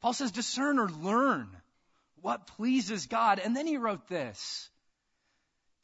Paul 0.00 0.12
says 0.12 0.30
discern 0.30 0.78
or 0.78 0.88
learn 0.88 1.48
what 2.20 2.46
pleases 2.46 3.06
God. 3.06 3.38
And 3.38 3.56
then 3.56 3.66
he 3.66 3.76
wrote 3.76 4.08
this. 4.08 4.70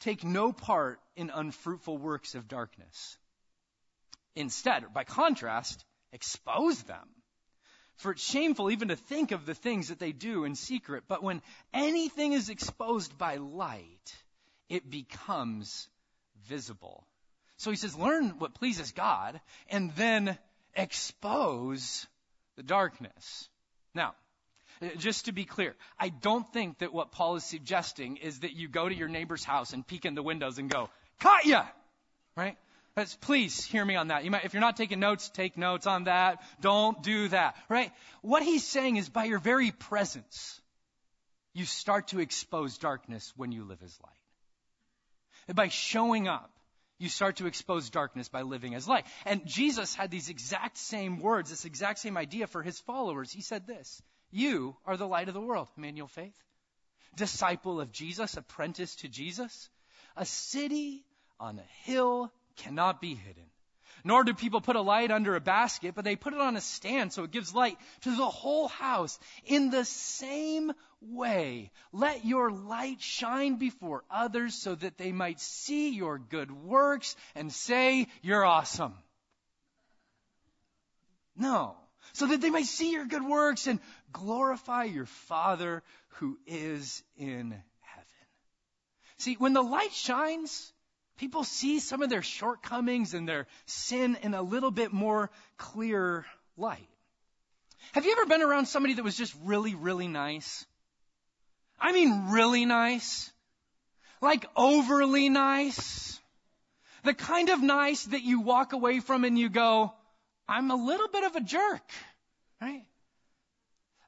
Take 0.00 0.24
no 0.24 0.53
part 0.53 1.00
in 1.16 1.31
unfruitful 1.31 1.98
works 1.98 2.35
of 2.35 2.48
darkness. 2.48 3.16
Instead, 4.37 4.92
by 4.92 5.05
contrast, 5.05 5.85
expose 6.12 6.83
them. 6.83 7.09
For 7.96 8.12
it's 8.12 8.22
shameful 8.22 8.70
even 8.70 8.88
to 8.88 8.96
think 8.96 9.33
of 9.33 9.46
the 9.46 9.54
things 9.54 9.88
that 9.88 9.98
they 9.98 10.12
do 10.12 10.44
in 10.44 10.54
secret. 10.54 11.04
But 11.09 11.22
when 11.22 11.42
anything 11.72 12.33
is 12.33 12.48
exposed 12.48 13.16
by 13.16 13.37
light, 13.37 14.16
it 14.68 14.90
becomes 14.90 15.88
visible. 16.46 17.07
So 17.57 17.70
he 17.70 17.76
says, 17.76 17.96
learn 17.96 18.38
what 18.38 18.54
pleases 18.54 18.92
God 18.92 19.40
and 19.68 19.92
then 19.94 20.37
expose 20.74 22.07
the 22.57 22.62
darkness. 22.62 23.48
Now, 23.94 24.14
uh, 24.83 24.88
just 24.96 25.26
to 25.26 25.33
be 25.33 25.44
clear, 25.44 25.76
I 25.98 26.09
don't 26.09 26.52
think 26.52 26.78
that 26.78 26.92
what 26.92 27.12
Paul 27.12 27.37
is 27.37 27.44
suggesting 27.44 28.16
is 28.16 28.40
that 28.40 28.54
you 28.54 28.68
go 28.68 28.88
to 28.88 28.94
your 28.94 29.09
neighbor's 29.09 29.44
house 29.44 29.72
and 29.72 29.87
peek 29.87 30.04
in 30.04 30.14
the 30.14 30.22
windows 30.22 30.59
and 30.59 30.68
go, 30.68 30.90
caught 31.20 31.46
ya! 31.46 31.64
Right? 32.37 32.57
Please 33.20 33.64
hear 33.64 33.85
me 33.85 33.96
on 33.96 34.09
that. 34.09 34.24
You 34.24 34.30
might, 34.30 34.44
if 34.44 34.54
you're 34.54 34.61
not 34.61 34.76
taking 34.76 35.00
notes, 35.00 35.28
take 35.28 35.59
notes 35.59 35.87
on 35.87 36.04
that. 36.04 36.40
Don't 36.61 37.02
do 37.02 37.28
that, 37.28 37.57
right? 37.68 37.90
What 38.22 38.42
he's 38.44 38.64
saying 38.64 38.98
is 38.98 39.09
by 39.09 39.24
your 39.24 39.40
very 39.40 39.72
presence, 39.72 40.61
you 41.54 41.64
start 41.64 42.09
to 42.09 42.20
expose 42.20 42.78
darkness 42.78 43.33
when 43.37 43.50
you 43.50 43.64
live 43.64 43.83
as 43.83 43.98
light. 44.00 44.12
And 45.48 45.57
by 45.57 45.68
showing 45.68 46.28
up, 46.28 46.50
you 46.98 47.09
start 47.09 47.37
to 47.37 47.46
expose 47.46 47.90
darkness 47.90 48.28
by 48.28 48.42
living 48.42 48.76
as 48.76 48.87
light. 48.87 49.07
And 49.26 49.44
Jesus 49.44 49.94
had 49.96 50.12
these 50.12 50.28
exact 50.28 50.78
same 50.78 51.18
words, 51.18 51.50
this 51.50 51.64
exact 51.64 51.98
same 51.98 52.16
idea 52.16 52.46
for 52.46 52.62
his 52.62 52.78
followers. 52.78 53.33
He 53.33 53.42
said 53.42 53.66
this, 53.66 54.00
you 54.30 54.76
are 54.87 54.96
the 54.96 55.07
light 55.07 55.28
of 55.28 55.35
the 55.35 55.40
world, 55.40 55.68
Emmanuel 55.76 56.09
Faith. 56.09 56.37
Disciple 57.16 57.80
of 57.80 57.90
Jesus, 57.90 58.37
apprentice 58.37 58.94
to 58.96 59.09
Jesus. 59.09 59.68
A 60.16 60.24
city 60.24 61.04
on 61.40 61.59
a 61.59 61.90
hill 61.90 62.33
cannot 62.57 63.01
be 63.01 63.14
hidden. 63.14 63.45
Nor 64.07 64.25
do 64.25 64.35
people 64.35 64.61
put 64.61 64.77
a 64.77 64.83
light 64.83 65.11
under 65.11 65.35
a 65.35 65.40
basket, 65.40 65.95
but 65.95 66.05
they 66.05 66.14
put 66.14 66.35
it 66.35 66.40
on 66.40 66.57
a 66.57 66.61
stand 66.61 67.12
so 67.12 67.25
it 67.25 67.31
gives 67.31 67.55
light 67.55 67.79
to 68.03 68.14
the 68.14 68.29
whole 68.29 68.69
house. 68.69 69.19
In 69.47 69.71
the 69.71 69.87
same 69.87 70.73
way, 71.01 71.71
let 71.90 72.27
your 72.27 72.51
light 72.51 73.01
shine 73.01 73.57
before 73.57 74.05
others 74.11 74.55
so 74.55 74.75
that 74.75 74.99
they 74.99 75.11
might 75.11 75.40
see 75.40 75.88
your 75.88 76.19
good 76.19 76.51
works 76.51 77.17
and 77.35 77.51
say, 77.51 78.09
you're 78.21 78.45
awesome. 78.45 78.95
No. 81.35 81.75
So 82.12 82.27
that 82.27 82.43
they 82.43 82.51
might 82.51 82.67
see 82.67 82.93
your 82.93 83.07
good 83.07 83.25
works 83.25 83.67
and 83.67 83.81
glorify 84.12 84.85
your 84.85 85.07
Father 85.07 85.83
who 86.19 86.38
is 86.47 87.03
in 87.17 87.53
heaven. 87.81 88.07
See, 89.17 89.35
when 89.35 89.55
the 89.55 89.62
light 89.62 89.95
shines, 89.95 90.73
People 91.16 91.44
see 91.44 91.79
some 91.79 92.03
of 92.03 92.11
their 92.11 92.22
shortcomings 92.22 93.14
and 93.14 93.29
their 93.29 93.46
sin 93.66 94.16
in 94.22 94.35
a 94.35 94.42
little 94.42 94.70
bit 94.70 94.92
more 94.92 95.31
clear 95.57 96.27
light. 96.57 96.88
Have 97.92 98.05
you 98.05 98.12
ever 98.12 98.27
been 98.27 98.42
around 98.42 98.66
somebody 98.66 98.94
that 98.94 99.05
was 99.05 99.16
just 99.16 99.35
really, 99.44 99.74
really 99.74 100.09
nice? 100.09 100.66
I 101.81 101.92
mean, 101.92 102.31
really 102.31 102.64
nice. 102.64 103.31
Like 104.20 104.46
overly 104.57 105.29
nice. 105.29 106.18
The 107.05 107.14
kind 107.14 107.50
of 107.50 107.62
nice 107.62 108.05
that 108.07 108.22
you 108.22 108.40
walk 108.40 108.72
away 108.72 109.00
from 109.00 109.24
and 109.24 109.38
you 109.38 109.48
go, 109.48 109.92
I'm 110.48 110.70
a 110.70 110.77
little 110.77 111.09
bit 111.09 111.24
of 111.24 111.37
a 111.37 111.40
jerk. 111.40 111.88
Right? 112.61 112.85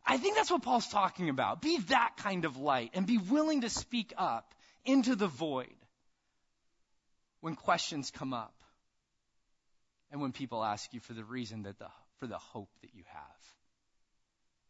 I 0.04 0.18
think 0.18 0.36
that's 0.36 0.50
what 0.50 0.62
Paul's 0.62 0.88
talking 0.88 1.28
about. 1.28 1.60
Be 1.60 1.78
that 1.88 2.16
kind 2.16 2.44
of 2.44 2.56
light 2.56 2.90
and 2.94 3.06
be 3.06 3.18
willing 3.18 3.60
to 3.60 3.70
speak 3.70 4.12
up 4.16 4.54
into 4.84 5.14
the 5.14 5.26
void 5.26 5.74
when 7.46 7.54
questions 7.54 8.10
come 8.10 8.32
up 8.34 8.56
and 10.10 10.20
when 10.20 10.32
people 10.32 10.64
ask 10.64 10.92
you 10.92 10.98
for 10.98 11.12
the 11.12 11.22
reason 11.22 11.62
that 11.62 11.78
the, 11.78 11.86
for 12.18 12.26
the 12.26 12.38
hope 12.38 12.68
that 12.80 12.92
you 12.92 13.04
have. 13.06 13.22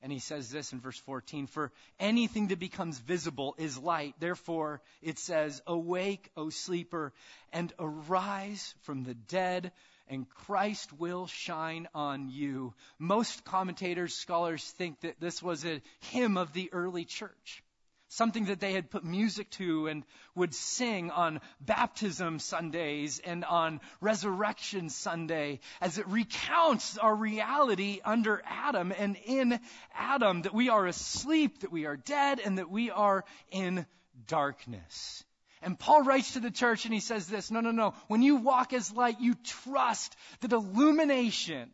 And 0.03 0.13
he 0.13 0.19
says 0.19 0.51
this 0.51 0.75
in 0.75 0.81
verse 0.81 0.99
14, 0.99 1.47
for 1.47 1.73
anything 1.99 2.49
that 2.49 2.59
becomes 2.59 2.99
visible 2.99 3.55
is 3.57 3.79
light. 3.79 4.15
Therefore, 4.21 4.83
it 5.01 5.19
says, 5.19 5.63
awake, 5.67 6.31
O 6.37 6.51
sleeper, 6.51 7.15
and 7.51 7.73
arise 7.79 8.75
from 8.83 9.05
the 9.05 9.15
dead, 9.15 9.73
and 10.07 10.29
Christ 10.29 10.93
will 10.99 11.27
shine 11.29 11.89
on 11.95 12.29
you. 12.29 12.75
Most 12.99 13.43
commentators, 13.47 14.15
scholars 14.15 14.63
think 14.63 15.01
that 15.01 15.19
this 15.19 15.43
was 15.43 15.65
a 15.65 15.81
hymn 16.11 16.37
of 16.37 16.53
the 16.53 16.69
early 16.75 17.07
church 17.07 17.63
something 18.09 18.47
that 18.47 18.61
they 18.61 18.73
had 18.73 18.91
put 18.91 19.05
music 19.05 19.51
to 19.51 19.89
and 19.89 20.05
would 20.35 20.55
sing 20.55 21.11
on 21.11 21.41
baptism 21.61 22.39
Sundays 22.39 23.21
and 23.25 23.45
on 23.45 23.81
resurrection 24.01 24.89
Sunday 24.89 25.61
as 25.81 25.99
it 25.99 26.07
recounts 26.09 26.99
our 26.99 27.15
reality 27.15 28.01
under 28.05 28.43
Adam 28.47 28.93
and 28.97 29.17
in 29.25 29.59
Adam 29.95 30.43
that 30.43 30.55
we 30.55 30.69
are 30.69 30.87
asleep, 30.87 31.61
that 31.61 31.73
we 31.73 31.87
are 31.87 31.97
dead, 31.97 32.41
and 32.41 32.59
that 32.59 32.71
we 32.71 32.91
are 32.91 33.25
in 33.51 33.87
darkness. 34.27 35.25
And 35.63 35.79
Paul 35.79 36.03
writes 36.03 36.35
to 36.35 36.41
the 36.41 36.51
church 36.51 36.85
and 36.85 36.95
he 36.95 37.01
says 37.01 37.27
this, 37.27 37.51
no, 37.51 37.61
no, 37.61 37.71
no. 37.71 37.95
When 38.09 38.23
you 38.23 38.37
walk 38.37 38.73
as 38.73 38.93
light, 38.93 39.21
you 39.21 39.35
trust 39.65 40.15
that 40.41 40.53
illumination 40.53 41.71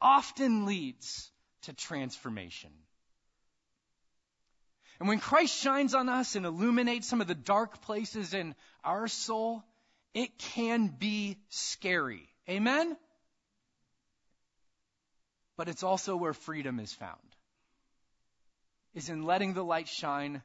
often 0.00 0.66
leads 0.66 1.30
to 1.62 1.72
transformation. 1.72 2.70
And 4.98 5.08
when 5.08 5.20
Christ 5.20 5.56
shines 5.56 5.94
on 5.94 6.08
us 6.08 6.36
and 6.36 6.46
illuminates 6.46 7.08
some 7.08 7.20
of 7.20 7.26
the 7.26 7.34
dark 7.34 7.82
places 7.82 8.34
in 8.34 8.54
our 8.84 9.08
soul, 9.08 9.64
it 10.14 10.38
can 10.38 10.88
be 10.88 11.38
scary. 11.48 12.28
Amen? 12.48 12.96
But 15.56 15.68
it's 15.68 15.82
also 15.82 16.16
where 16.16 16.34
freedom 16.34 16.80
is 16.80 16.92
found. 16.92 17.18
Is 18.94 19.08
in 19.08 19.22
letting 19.22 19.54
the 19.54 19.64
light 19.64 19.88
shine 19.88 20.42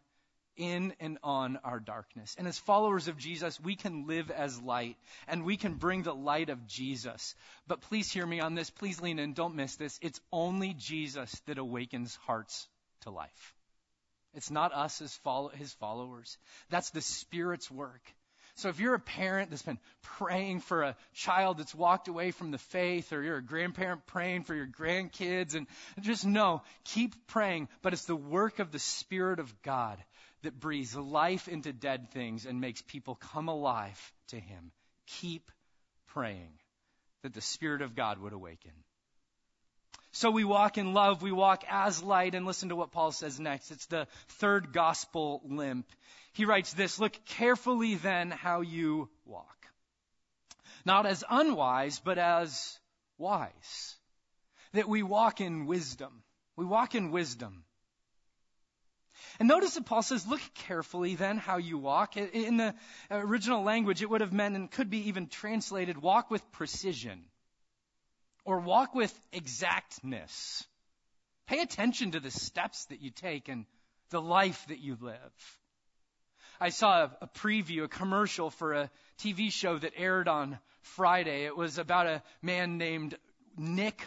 in 0.55 0.93
and 0.99 1.17
on 1.23 1.57
our 1.63 1.79
darkness. 1.79 2.35
And 2.37 2.47
as 2.47 2.57
followers 2.57 3.07
of 3.07 3.17
Jesus, 3.17 3.59
we 3.59 3.75
can 3.75 4.07
live 4.07 4.31
as 4.31 4.61
light 4.61 4.97
and 5.27 5.43
we 5.43 5.57
can 5.57 5.75
bring 5.75 6.03
the 6.03 6.15
light 6.15 6.49
of 6.49 6.65
Jesus. 6.67 7.35
But 7.67 7.81
please 7.81 8.11
hear 8.11 8.25
me 8.25 8.39
on 8.39 8.55
this. 8.55 8.69
Please 8.69 9.01
lean 9.01 9.19
in. 9.19 9.33
Don't 9.33 9.55
miss 9.55 9.75
this. 9.75 9.99
It's 10.01 10.19
only 10.31 10.73
Jesus 10.73 11.39
that 11.45 11.57
awakens 11.57 12.15
hearts 12.25 12.67
to 13.01 13.11
life. 13.11 13.56
It's 14.33 14.51
not 14.51 14.73
us 14.73 15.01
as 15.01 15.15
follow, 15.17 15.49
his 15.49 15.73
followers. 15.73 16.37
That's 16.69 16.91
the 16.91 17.01
Spirit's 17.01 17.71
work. 17.71 18.01
So 18.55 18.69
if 18.69 18.79
you're 18.79 18.95
a 18.95 18.99
parent 18.99 19.51
that's 19.51 19.61
been 19.61 19.77
praying 20.01 20.61
for 20.61 20.81
a 20.81 20.95
child 21.13 21.59
that's 21.59 21.75
walked 21.75 22.07
away 22.07 22.31
from 22.31 22.49
the 22.49 22.57
faith, 22.57 23.13
or 23.13 23.21
you're 23.21 23.37
a 23.37 23.43
grandparent 23.43 24.07
praying 24.07 24.43
for 24.45 24.55
your 24.55 24.65
grandkids, 24.65 25.53
and 25.53 25.67
just 26.01 26.25
know, 26.25 26.63
keep 26.83 27.27
praying, 27.27 27.69
but 27.83 27.93
it's 27.93 28.05
the 28.05 28.15
work 28.15 28.57
of 28.57 28.71
the 28.71 28.79
Spirit 28.79 29.39
of 29.39 29.61
God 29.61 30.03
that 30.41 30.59
breathes 30.59 30.95
life 30.95 31.47
into 31.47 31.71
dead 31.71 32.09
things 32.11 32.47
and 32.47 32.59
makes 32.59 32.81
people 32.81 33.13
come 33.15 33.47
alive 33.47 34.13
to 34.29 34.39
Him. 34.39 34.71
Keep 35.05 35.51
praying 36.07 36.53
that 37.21 37.33
the 37.33 37.41
Spirit 37.41 37.83
of 37.83 37.95
God 37.95 38.19
would 38.19 38.33
awaken. 38.33 38.71
So 40.17 40.31
we 40.31 40.43
walk 40.43 40.79
in 40.79 40.95
love, 40.95 41.21
we 41.21 41.31
walk 41.31 41.63
as 41.69 42.01
light, 42.01 42.33
and 42.33 42.43
listen 42.43 42.69
to 42.69 42.75
what 42.75 42.91
Paul 42.91 43.11
says 43.11 43.39
next. 43.39 43.69
It's 43.69 43.85
the 43.85 44.07
third 44.39 44.73
gospel 44.73 45.43
limp. 45.45 45.85
He 46.33 46.45
writes 46.45 46.73
this, 46.73 46.99
look 46.99 47.13
carefully 47.25 47.93
then 47.93 48.31
how 48.31 48.61
you 48.61 49.09
walk. 49.27 49.67
Not 50.85 51.05
as 51.05 51.23
unwise, 51.29 51.99
but 51.99 52.17
as 52.17 52.79
wise. 53.19 53.95
That 54.73 54.89
we 54.89 55.03
walk 55.03 55.39
in 55.39 55.67
wisdom. 55.67 56.23
We 56.55 56.65
walk 56.65 56.95
in 56.95 57.11
wisdom. 57.11 57.63
And 59.37 59.47
notice 59.47 59.75
that 59.75 59.85
Paul 59.85 60.01
says, 60.01 60.25
look 60.25 60.41
carefully 60.55 61.13
then 61.13 61.37
how 61.37 61.57
you 61.57 61.77
walk. 61.77 62.17
In 62.17 62.57
the 62.57 62.73
original 63.11 63.61
language, 63.61 64.01
it 64.01 64.09
would 64.09 64.21
have 64.21 64.33
meant 64.33 64.55
and 64.55 64.71
could 64.71 64.89
be 64.89 65.09
even 65.09 65.27
translated 65.27 66.01
walk 66.01 66.31
with 66.31 66.51
precision 66.53 67.23
or 68.47 68.59
walk 68.59 68.95
with 68.95 69.13
exactness. 69.33 70.65
Pay 71.47 71.59
attention 71.59 72.11
to 72.11 72.21
the 72.21 72.31
steps 72.31 72.85
that 72.85 73.01
you 73.01 73.11
take 73.11 73.49
and 73.49 73.65
the 74.09 74.21
life 74.21 74.65
that 74.69 74.79
you 74.79 74.97
live. 75.01 75.59
I 76.59 76.69
saw 76.69 77.03
a, 77.03 77.17
a, 77.23 77.27
preview, 77.27 77.83
a 77.83 77.87
commercial 77.89 78.49
for 78.49 78.73
a 78.73 78.89
TV 79.19 79.51
show 79.51 79.77
that 79.77 79.91
aired 79.97 80.29
on 80.29 80.57
Friday. 80.81 81.43
It 81.43 81.57
was 81.57 81.77
about 81.77 82.07
a 82.07 82.23
man 82.41 82.77
named 82.77 83.17
Nik 83.57 84.01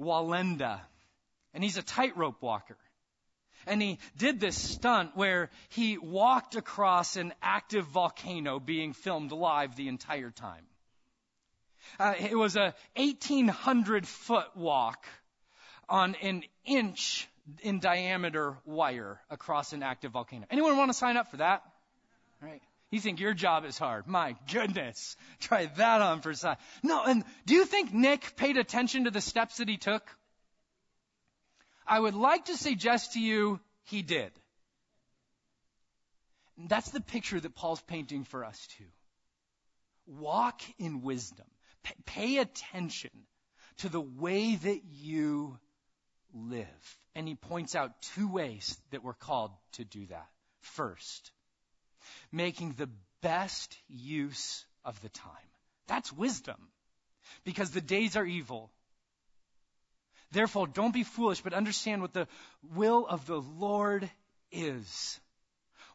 Wallenda, 0.00 0.80
and 1.52 1.62
he's 1.62 1.76
a 1.76 1.82
tightrope 1.82 2.40
walker. 2.40 2.78
And 3.66 3.82
he 3.82 3.98
did 4.16 4.40
this 4.40 4.56
stunt 4.56 5.14
where 5.14 5.50
he 5.68 5.98
walked 5.98 6.56
across 6.56 7.16
an 7.16 7.34
active 7.42 7.84
volcano 7.84 8.58
being 8.58 8.94
filmed 8.94 9.30
live 9.30 9.76
the 9.76 9.88
entire 9.88 10.30
time. 10.30 10.64
Uh, 11.98 12.14
it 12.18 12.36
was 12.36 12.56
a 12.56 12.74
1800 12.96 14.06
foot 14.06 14.56
walk 14.56 15.06
on 15.88 16.14
an 16.16 16.42
inch 16.64 17.28
in 17.62 17.80
diameter 17.80 18.56
wire 18.64 19.20
across 19.30 19.72
an 19.72 19.82
active 19.82 20.12
volcano. 20.12 20.46
Anyone 20.50 20.76
want 20.76 20.90
to 20.90 20.96
sign 20.96 21.16
up 21.16 21.30
for 21.30 21.38
that? 21.38 21.62
Right? 22.40 22.62
You 22.90 23.00
think 23.00 23.20
your 23.20 23.34
job 23.34 23.64
is 23.64 23.76
hard. 23.76 24.06
My 24.06 24.36
goodness. 24.52 25.16
Try 25.40 25.66
that 25.66 26.00
on 26.00 26.20
for 26.20 26.32
size. 26.34 26.56
No, 26.82 27.04
and 27.04 27.24
do 27.44 27.54
you 27.54 27.64
think 27.64 27.92
Nick 27.92 28.36
paid 28.36 28.56
attention 28.56 29.04
to 29.04 29.10
the 29.10 29.20
steps 29.20 29.56
that 29.56 29.68
he 29.68 29.76
took? 29.76 30.02
I 31.86 31.98
would 31.98 32.14
like 32.14 32.46
to 32.46 32.56
suggest 32.56 33.14
to 33.14 33.20
you 33.20 33.60
he 33.84 34.02
did. 34.02 34.30
That's 36.56 36.90
the 36.90 37.00
picture 37.00 37.40
that 37.40 37.54
Paul's 37.54 37.82
painting 37.82 38.24
for 38.24 38.44
us 38.44 38.66
too. 38.78 38.84
Walk 40.06 40.62
in 40.78 41.02
wisdom. 41.02 41.46
Pay 42.06 42.38
attention 42.38 43.10
to 43.78 43.88
the 43.88 44.00
way 44.00 44.56
that 44.56 44.80
you 44.84 45.58
live. 46.32 46.98
And 47.14 47.28
he 47.28 47.34
points 47.34 47.74
out 47.74 48.00
two 48.14 48.28
ways 48.28 48.76
that 48.90 49.04
we're 49.04 49.14
called 49.14 49.52
to 49.72 49.84
do 49.84 50.06
that. 50.06 50.28
First, 50.60 51.30
making 52.32 52.72
the 52.72 52.90
best 53.22 53.76
use 53.88 54.64
of 54.84 55.00
the 55.02 55.08
time. 55.08 55.50
That's 55.86 56.12
wisdom. 56.12 56.68
Because 57.44 57.70
the 57.70 57.80
days 57.80 58.16
are 58.16 58.26
evil 58.26 58.70
Therefore, 60.34 60.66
don't 60.66 60.92
be 60.92 61.04
foolish, 61.04 61.42
but 61.42 61.54
understand 61.54 62.02
what 62.02 62.12
the 62.12 62.26
will 62.74 63.06
of 63.06 63.24
the 63.26 63.40
Lord 63.40 64.10
is. 64.50 65.20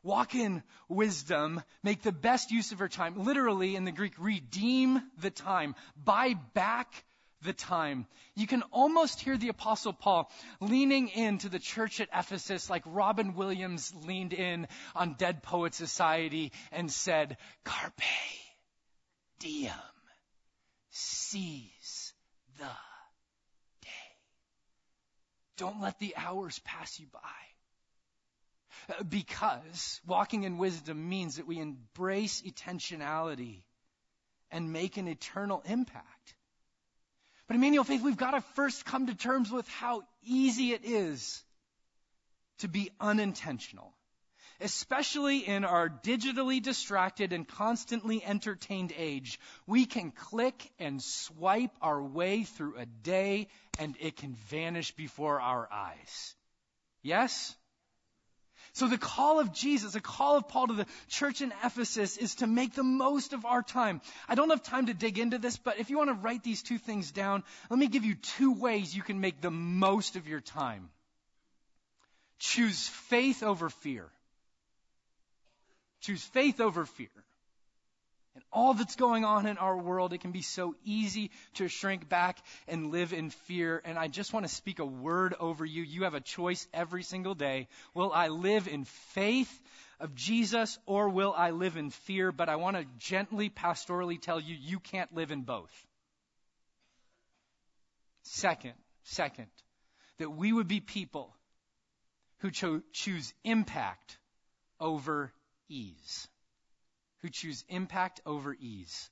Walk 0.03 0.35
in 0.35 0.63
wisdom, 0.87 1.61
make 1.83 2.01
the 2.01 2.11
best 2.11 2.51
use 2.51 2.71
of 2.71 2.79
your 2.79 2.87
time. 2.87 3.23
Literally, 3.23 3.75
in 3.75 3.85
the 3.85 3.91
Greek, 3.91 4.13
redeem 4.17 5.01
the 5.17 5.29
time. 5.29 5.75
Buy 5.95 6.35
back 6.53 7.03
the 7.41 7.53
time. 7.53 8.05
You 8.35 8.47
can 8.47 8.63
almost 8.71 9.21
hear 9.21 9.37
the 9.37 9.49
apostle 9.49 9.93
Paul 9.93 10.29
leaning 10.59 11.09
into 11.09 11.49
the 11.49 11.59
church 11.59 12.01
at 12.01 12.09
Ephesus 12.13 12.69
like 12.69 12.83
Robin 12.85 13.35
Williams 13.35 13.93
leaned 14.05 14.33
in 14.33 14.67
on 14.95 15.15
Dead 15.17 15.43
Poet 15.43 15.73
Society 15.73 16.51
and 16.71 16.91
said, 16.91 17.37
Carpe 17.63 18.01
diem. 19.39 19.71
Seize 20.91 22.13
the 22.57 22.65
day. 23.81 23.89
don't 25.57 25.81
let 25.81 25.99
the 25.99 26.15
hours 26.17 26.59
pass 26.59 26.99
you 26.99 27.07
by. 27.13 27.48
Because 29.07 30.01
walking 30.05 30.43
in 30.43 30.57
wisdom 30.57 31.09
means 31.09 31.35
that 31.35 31.47
we 31.47 31.59
embrace 31.59 32.41
intentionality 32.41 33.63
and 34.51 34.73
make 34.73 34.97
an 34.97 35.07
eternal 35.07 35.61
impact. 35.65 36.35
But 37.47 37.55
Emmanuel 37.55 37.83
Faith, 37.83 38.01
we've 38.01 38.17
got 38.17 38.31
to 38.31 38.41
first 38.55 38.85
come 38.85 39.07
to 39.07 39.15
terms 39.15 39.51
with 39.51 39.67
how 39.67 40.03
easy 40.23 40.73
it 40.73 40.85
is 40.85 41.43
to 42.59 42.67
be 42.67 42.91
unintentional 42.99 43.93
especially 44.61 45.39
in 45.39 45.63
our 45.63 45.89
digitally 45.89 46.61
distracted 46.61 47.33
and 47.33 47.47
constantly 47.47 48.23
entertained 48.23 48.93
age, 48.97 49.39
we 49.65 49.85
can 49.85 50.11
click 50.11 50.71
and 50.79 51.01
swipe 51.01 51.71
our 51.81 52.01
way 52.01 52.43
through 52.43 52.75
a 52.77 52.85
day 52.85 53.47
and 53.79 53.95
it 53.99 54.17
can 54.17 54.33
vanish 54.49 54.91
before 54.91 55.39
our 55.39 55.67
eyes. 55.71 56.35
Yes? 57.01 57.55
So 58.73 58.87
the 58.87 58.97
call 58.97 59.39
of 59.39 59.53
Jesus, 59.53 59.93
the 59.93 60.01
call 60.01 60.37
of 60.37 60.47
Paul 60.47 60.67
to 60.67 60.73
the 60.73 60.85
church 61.07 61.41
in 61.41 61.51
Ephesus 61.63 62.17
is 62.17 62.35
to 62.35 62.47
make 62.47 62.73
the 62.73 62.83
most 62.83 63.33
of 63.33 63.45
our 63.45 63.61
time. 63.61 64.01
I 64.27 64.35
don't 64.35 64.49
have 64.49 64.63
time 64.63 64.85
to 64.87 64.93
dig 64.93 65.17
into 65.17 65.37
this, 65.37 65.57
but 65.57 65.79
if 65.79 65.89
you 65.89 65.97
want 65.97 66.09
to 66.09 66.13
write 66.13 66.43
these 66.43 66.61
two 66.61 66.77
things 66.77 67.11
down, 67.11 67.43
let 67.69 67.79
me 67.79 67.87
give 67.87 68.05
you 68.05 68.15
two 68.15 68.53
ways 68.53 68.95
you 68.95 69.01
can 69.01 69.19
make 69.19 69.41
the 69.41 69.51
most 69.51 70.15
of 70.15 70.27
your 70.27 70.41
time. 70.41 70.89
Choose 72.37 72.87
faith 72.87 73.43
over 73.43 73.69
fear. 73.69 74.05
Choose 76.01 76.23
faith 76.23 76.61
over 76.61 76.85
fear. 76.85 77.09
All 78.51 78.73
that's 78.73 78.95
going 78.95 79.25
on 79.25 79.45
in 79.45 79.57
our 79.57 79.77
world, 79.77 80.11
it 80.11 80.21
can 80.21 80.31
be 80.31 80.41
so 80.41 80.75
easy 80.83 81.29
to 81.55 81.67
shrink 81.67 82.09
back 82.09 82.39
and 82.67 82.91
live 82.91 83.13
in 83.13 83.29
fear. 83.29 83.81
And 83.85 83.97
I 83.97 84.07
just 84.07 84.33
want 84.33 84.47
to 84.47 84.53
speak 84.53 84.79
a 84.79 84.85
word 84.85 85.35
over 85.39 85.63
you. 85.63 85.83
You 85.83 86.03
have 86.03 86.15
a 86.15 86.19
choice 86.19 86.67
every 86.73 87.03
single 87.03 87.35
day. 87.35 87.67
Will 87.93 88.11
I 88.11 88.29
live 88.29 88.67
in 88.67 88.85
faith 88.85 89.61
of 89.99 90.15
Jesus 90.15 90.79
or 90.87 91.09
will 91.09 91.33
I 91.37 91.51
live 91.51 91.77
in 91.77 91.91
fear? 91.91 92.31
But 92.31 92.49
I 92.49 92.55
want 92.55 92.75
to 92.75 92.85
gently, 92.97 93.51
pastorally 93.51 94.19
tell 94.19 94.39
you, 94.39 94.55
you 94.55 94.79
can't 94.79 95.13
live 95.13 95.31
in 95.31 95.43
both. 95.43 95.71
Second, 98.23 98.73
second, 99.03 99.47
that 100.17 100.31
we 100.31 100.51
would 100.51 100.67
be 100.67 100.79
people 100.79 101.35
who 102.39 102.51
cho- 102.51 102.81
choose 102.93 103.33
impact 103.43 104.17
over 104.79 105.31
ease, 105.67 106.27
who 107.21 107.29
choose 107.29 107.63
impact 107.69 108.21
over 108.25 108.55
ease. 108.59 109.09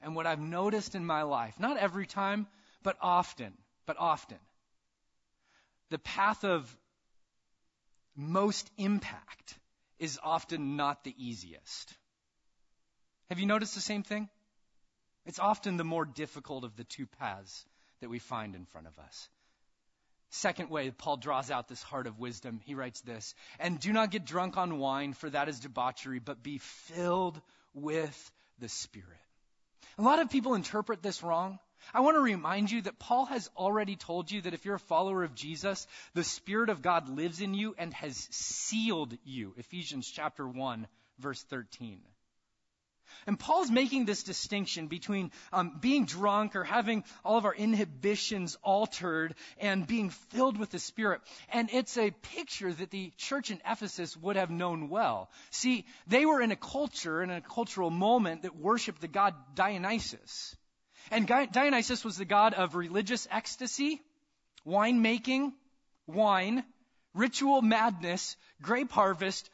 And 0.00 0.14
what 0.14 0.26
I've 0.26 0.40
noticed 0.40 0.94
in 0.94 1.06
my 1.06 1.22
life, 1.22 1.58
not 1.58 1.78
every 1.78 2.06
time, 2.06 2.46
but 2.82 2.96
often, 3.00 3.52
but 3.86 3.96
often, 3.98 4.38
the 5.90 5.98
path 5.98 6.44
of 6.44 6.76
most 8.16 8.70
impact 8.76 9.58
is 9.98 10.18
often 10.22 10.76
not 10.76 11.04
the 11.04 11.14
easiest. 11.16 11.94
Have 13.28 13.38
you 13.38 13.46
noticed 13.46 13.74
the 13.74 13.80
same 13.80 14.02
thing? 14.02 14.28
It's 15.24 15.38
often 15.38 15.76
the 15.76 15.84
more 15.84 16.04
difficult 16.04 16.64
of 16.64 16.76
the 16.76 16.84
two 16.84 17.06
paths 17.06 17.64
that 18.00 18.08
we 18.08 18.18
find 18.18 18.54
in 18.54 18.66
front 18.66 18.86
of 18.86 18.98
us. 18.98 19.28
Second 20.30 20.70
way, 20.70 20.90
Paul 20.90 21.16
draws 21.16 21.50
out 21.50 21.68
this 21.68 21.82
heart 21.82 22.06
of 22.06 22.18
wisdom. 22.18 22.60
He 22.64 22.74
writes 22.74 23.00
this, 23.00 23.34
and 23.58 23.78
do 23.78 23.92
not 23.92 24.10
get 24.10 24.24
drunk 24.24 24.56
on 24.56 24.78
wine, 24.78 25.12
for 25.12 25.30
that 25.30 25.48
is 25.48 25.60
debauchery, 25.60 26.18
but 26.18 26.42
be 26.42 26.58
filled 26.58 27.40
with 27.74 28.32
the 28.58 28.68
Spirit. 28.68 29.06
A 29.98 30.02
lot 30.02 30.18
of 30.18 30.30
people 30.30 30.54
interpret 30.54 31.02
this 31.02 31.22
wrong. 31.22 31.58
I 31.94 32.00
want 32.00 32.16
to 32.16 32.20
remind 32.20 32.70
you 32.70 32.82
that 32.82 32.98
Paul 32.98 33.26
has 33.26 33.48
already 33.56 33.96
told 33.96 34.30
you 34.30 34.42
that 34.42 34.54
if 34.54 34.64
you're 34.64 34.74
a 34.74 34.80
follower 34.80 35.22
of 35.22 35.34
Jesus, 35.34 35.86
the 36.14 36.24
Spirit 36.24 36.68
of 36.68 36.82
God 36.82 37.08
lives 37.08 37.40
in 37.40 37.54
you 37.54 37.74
and 37.78 37.94
has 37.94 38.16
sealed 38.30 39.16
you. 39.24 39.54
Ephesians 39.56 40.10
chapter 40.10 40.46
1, 40.46 40.88
verse 41.18 41.42
13. 41.44 42.00
And 43.26 43.38
Paul's 43.38 43.70
making 43.70 44.04
this 44.04 44.22
distinction 44.22 44.86
between 44.88 45.30
um, 45.52 45.78
being 45.80 46.04
drunk 46.04 46.56
or 46.56 46.64
having 46.64 47.04
all 47.24 47.38
of 47.38 47.44
our 47.44 47.54
inhibitions 47.54 48.56
altered 48.62 49.34
and 49.58 49.86
being 49.86 50.10
filled 50.10 50.58
with 50.58 50.70
the 50.70 50.78
Spirit. 50.78 51.20
And 51.50 51.68
it's 51.72 51.96
a 51.98 52.10
picture 52.10 52.72
that 52.72 52.90
the 52.90 53.12
church 53.16 53.50
in 53.50 53.60
Ephesus 53.68 54.16
would 54.16 54.36
have 54.36 54.50
known 54.50 54.88
well. 54.88 55.30
See, 55.50 55.84
they 56.06 56.26
were 56.26 56.40
in 56.40 56.52
a 56.52 56.56
culture, 56.56 57.22
in 57.22 57.30
a 57.30 57.40
cultural 57.40 57.90
moment 57.90 58.42
that 58.42 58.56
worshiped 58.56 59.00
the 59.00 59.08
god 59.08 59.34
Dionysus. 59.54 60.56
And 61.10 61.26
Dionysus 61.26 62.04
was 62.04 62.16
the 62.16 62.24
god 62.24 62.54
of 62.54 62.74
religious 62.74 63.28
ecstasy, 63.30 64.00
winemaking, 64.66 65.52
wine, 66.06 66.64
ritual 67.16 67.62
madness, 67.62 68.36
grape 68.62 68.92
harvest, 68.92 69.50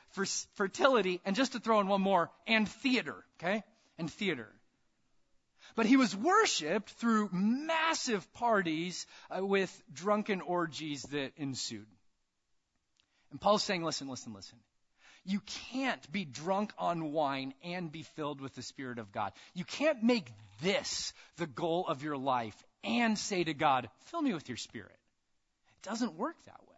fertility, 0.55 1.21
and 1.25 1.35
just 1.35 1.53
to 1.53 1.61
throw 1.61 1.81
in 1.81 1.87
one 1.87 2.03
more, 2.03 2.31
and 2.47 2.69
theater, 2.69 3.25
okay? 3.39 3.63
And 3.99 4.11
theater. 4.11 4.49
But 5.75 5.87
he 5.87 5.97
was 5.97 6.15
worshiped 6.15 6.91
through 6.91 7.31
massive 7.33 8.31
parties 8.35 9.07
uh, 9.31 9.45
with 9.45 9.83
drunken 9.93 10.41
orgies 10.43 11.03
that 11.05 11.33
ensued. 11.37 11.87
And 13.31 13.41
Paul's 13.41 13.63
saying, 13.63 13.83
listen, 13.83 14.09
listen, 14.09 14.35
listen. 14.35 14.59
You 15.25 15.41
can't 15.73 16.13
be 16.13 16.25
drunk 16.25 16.73
on 16.79 17.13
wine 17.13 17.55
and 17.63 17.91
be 17.91 18.03
filled 18.03 18.41
with 18.41 18.55
the 18.55 18.63
Spirit 18.63 18.99
of 18.99 19.13
God. 19.13 19.33
You 19.55 19.65
can't 19.65 20.03
make 20.03 20.27
this 20.61 21.13
the 21.37 21.47
goal 21.47 21.87
of 21.87 22.03
your 22.03 22.17
life 22.19 22.57
and 22.85 23.17
say 23.17 23.45
to 23.45 23.55
God, 23.55 23.89
fill 24.07 24.21
me 24.21 24.35
with 24.35 24.49
your 24.49 24.59
Spirit. 24.59 24.91
It 24.91 25.89
doesn't 25.89 26.15
work 26.15 26.37
that 26.47 26.61
way. 26.69 26.72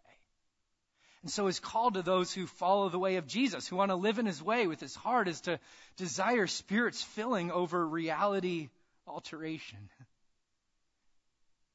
And 1.25 1.31
so 1.31 1.47
his 1.47 1.59
call 1.59 1.89
to 1.89 2.03
those 2.03 2.31
who 2.31 2.45
follow 2.45 2.87
the 2.87 2.99
way 2.99 3.15
of 3.15 3.25
Jesus, 3.25 3.67
who 3.67 3.77
want 3.77 3.89
to 3.89 3.95
live 3.95 4.19
in 4.19 4.27
his 4.27 4.43
way 4.43 4.67
with 4.67 4.79
his 4.79 4.93
heart, 4.93 5.27
is 5.27 5.41
to 5.41 5.59
desire 5.97 6.45
Spirit's 6.45 7.01
filling 7.01 7.49
over 7.49 7.83
reality 7.83 8.69
alteration. 9.07 9.89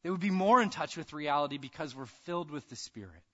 They 0.04 0.10
would 0.10 0.20
be 0.20 0.30
more 0.30 0.62
in 0.62 0.70
touch 0.70 0.96
with 0.96 1.12
reality 1.12 1.58
because 1.58 1.96
we're 1.96 2.06
filled 2.06 2.52
with 2.52 2.68
the 2.68 2.76
Spirit. 2.76 3.24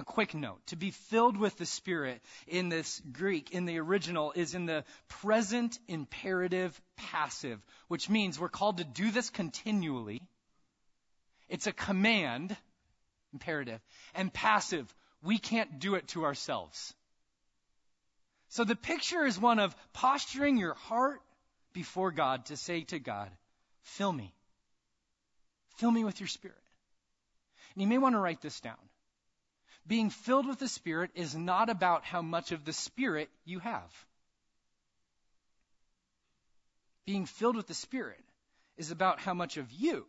A 0.00 0.04
quick 0.04 0.34
note. 0.34 0.58
To 0.66 0.76
be 0.76 0.90
filled 0.90 1.36
with 1.36 1.56
the 1.58 1.64
Spirit 1.64 2.20
in 2.48 2.68
this 2.68 3.00
Greek, 3.12 3.52
in 3.52 3.66
the 3.66 3.78
original, 3.78 4.32
is 4.32 4.56
in 4.56 4.66
the 4.66 4.82
present 5.06 5.78
imperative 5.86 6.78
passive, 6.96 7.64
which 7.86 8.10
means 8.10 8.36
we're 8.36 8.48
called 8.48 8.78
to 8.78 8.84
do 8.84 9.12
this 9.12 9.30
continually. 9.30 10.22
It's 11.48 11.68
a 11.68 11.72
command, 11.72 12.56
imperative, 13.36 13.80
and 14.14 14.32
passive. 14.32 14.92
We 15.22 15.38
can't 15.38 15.78
do 15.78 15.94
it 15.96 16.08
to 16.08 16.24
ourselves. 16.24 16.94
So 18.48 18.64
the 18.64 18.76
picture 18.76 19.24
is 19.24 19.38
one 19.38 19.58
of 19.58 19.76
posturing 19.92 20.56
your 20.56 20.74
heart 20.74 21.20
before 21.74 22.10
God 22.12 22.46
to 22.46 22.56
say 22.56 22.84
to 22.84 22.98
God, 22.98 23.30
fill 23.82 24.12
me. 24.12 24.32
Fill 25.76 25.90
me 25.90 26.04
with 26.04 26.20
your 26.20 26.28
Spirit. 26.28 26.56
And 27.74 27.82
you 27.82 27.88
may 27.88 27.98
want 27.98 28.14
to 28.14 28.18
write 28.18 28.40
this 28.40 28.60
down. 28.60 28.88
Being 29.86 30.08
filled 30.08 30.48
with 30.48 30.58
the 30.58 30.68
Spirit 30.68 31.10
is 31.14 31.36
not 31.36 31.68
about 31.68 32.04
how 32.04 32.22
much 32.22 32.52
of 32.52 32.64
the 32.64 32.72
Spirit 32.72 33.28
you 33.44 33.58
have. 33.58 34.06
Being 37.04 37.26
filled 37.26 37.56
with 37.56 37.66
the 37.66 37.74
Spirit 37.74 38.24
is 38.78 38.90
about 38.90 39.20
how 39.20 39.34
much 39.34 39.58
of 39.58 39.70
you 39.70 40.06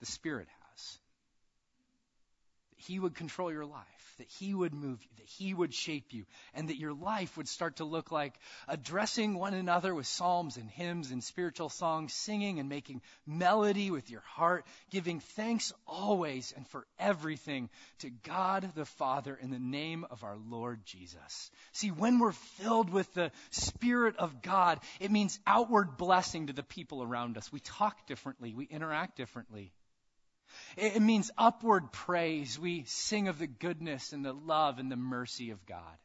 the 0.00 0.06
Spirit 0.06 0.48
has. 0.48 0.98
He 2.78 2.98
would 2.98 3.14
control 3.14 3.52
your 3.52 3.66
life 3.66 4.08
that 4.18 4.28
He 4.28 4.52
would 4.52 4.74
move 4.74 5.02
you, 5.02 5.10
that 5.16 5.26
He 5.26 5.54
would 5.54 5.72
shape 5.72 6.12
you, 6.12 6.26
and 6.54 6.68
that 6.68 6.76
your 6.76 6.92
life 6.92 7.36
would 7.36 7.48
start 7.48 7.76
to 7.76 7.84
look 7.84 8.12
like 8.12 8.38
addressing 8.66 9.34
one 9.38 9.54
another 9.54 9.94
with 9.94 10.06
psalms 10.06 10.56
and 10.56 10.68
hymns 10.68 11.10
and 11.10 11.24
spiritual 11.24 11.68
songs, 11.68 12.12
singing 12.12 12.58
and 12.58 12.68
making 12.68 13.00
melody 13.26 13.90
with 13.90 14.10
your 14.10 14.20
heart, 14.20 14.66
giving 14.90 15.20
thanks 15.20 15.72
always 15.86 16.52
and 16.56 16.66
for 16.68 16.86
everything 16.98 17.70
to 18.00 18.10
God 18.10 18.70
the 18.74 18.84
Father 18.84 19.38
in 19.40 19.50
the 19.50 19.58
name 19.58 20.04
of 20.10 20.24
our 20.24 20.36
Lord 20.36 20.84
Jesus. 20.84 21.50
See, 21.72 21.90
when 21.90 22.18
we're 22.18 22.32
filled 22.32 22.90
with 22.90 23.12
the 23.14 23.30
Spirit 23.50 24.16
of 24.16 24.42
God, 24.42 24.80
it 25.00 25.10
means 25.10 25.38
outward 25.46 25.96
blessing 25.96 26.48
to 26.48 26.52
the 26.52 26.62
people 26.62 27.02
around 27.02 27.36
us. 27.36 27.52
We 27.52 27.60
talk 27.60 28.06
differently, 28.06 28.54
we 28.54 28.64
interact 28.64 29.16
differently. 29.16 29.72
It 30.76 31.00
means 31.02 31.30
upward 31.36 31.92
praise. 31.92 32.58
We 32.58 32.84
sing 32.86 33.28
of 33.28 33.38
the 33.38 33.46
goodness 33.46 34.12
and 34.12 34.24
the 34.24 34.32
love 34.32 34.78
and 34.78 34.90
the 34.90 34.96
mercy 34.96 35.50
of 35.50 35.64
God. 35.66 35.98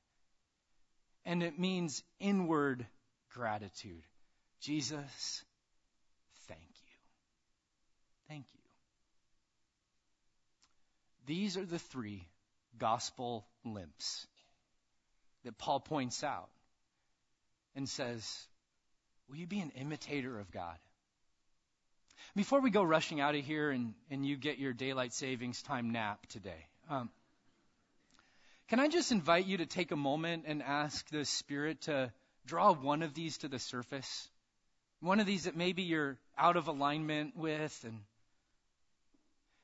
And 1.25 1.43
it 1.43 1.57
means 1.57 2.03
inward 2.19 2.85
gratitude. 3.33 4.03
Jesus, 4.59 5.43
thank 6.47 6.59
you. 6.59 6.97
Thank 8.27 8.45
you. 8.53 8.59
These 11.25 11.57
are 11.57 11.65
the 11.65 11.79
three 11.79 12.27
gospel 12.77 13.45
limps 13.63 14.27
that 15.43 15.57
Paul 15.57 15.79
points 15.79 16.23
out 16.23 16.49
and 17.75 17.87
says, 17.87 18.47
Will 19.29 19.37
you 19.37 19.47
be 19.47 19.59
an 19.59 19.71
imitator 19.71 20.39
of 20.39 20.51
God? 20.51 20.77
Before 22.35 22.61
we 22.61 22.71
go 22.71 22.81
rushing 22.81 23.21
out 23.21 23.35
of 23.35 23.45
here 23.45 23.69
and, 23.69 23.93
and 24.09 24.25
you 24.25 24.35
get 24.35 24.57
your 24.57 24.73
daylight 24.73 25.13
savings 25.13 25.61
time 25.61 25.91
nap 25.91 26.25
today, 26.27 26.65
um, 26.89 27.11
can 28.69 28.79
I 28.79 28.87
just 28.87 29.11
invite 29.11 29.45
you 29.45 29.57
to 29.57 29.67
take 29.67 29.91
a 29.91 29.95
moment 29.95 30.45
and 30.47 30.63
ask 30.63 31.07
the 31.09 31.25
Spirit 31.25 31.81
to 31.81 32.11
draw 32.47 32.73
one 32.73 33.03
of 33.03 33.13
these 33.13 33.37
to 33.39 33.47
the 33.47 33.59
surface? 33.59 34.29
One 34.99 35.19
of 35.19 35.27
these 35.27 35.43
that 35.43 35.55
maybe 35.55 35.83
you're 35.83 36.17
out 36.35 36.57
of 36.57 36.67
alignment 36.67 37.37
with 37.37 37.79
and 37.83 37.99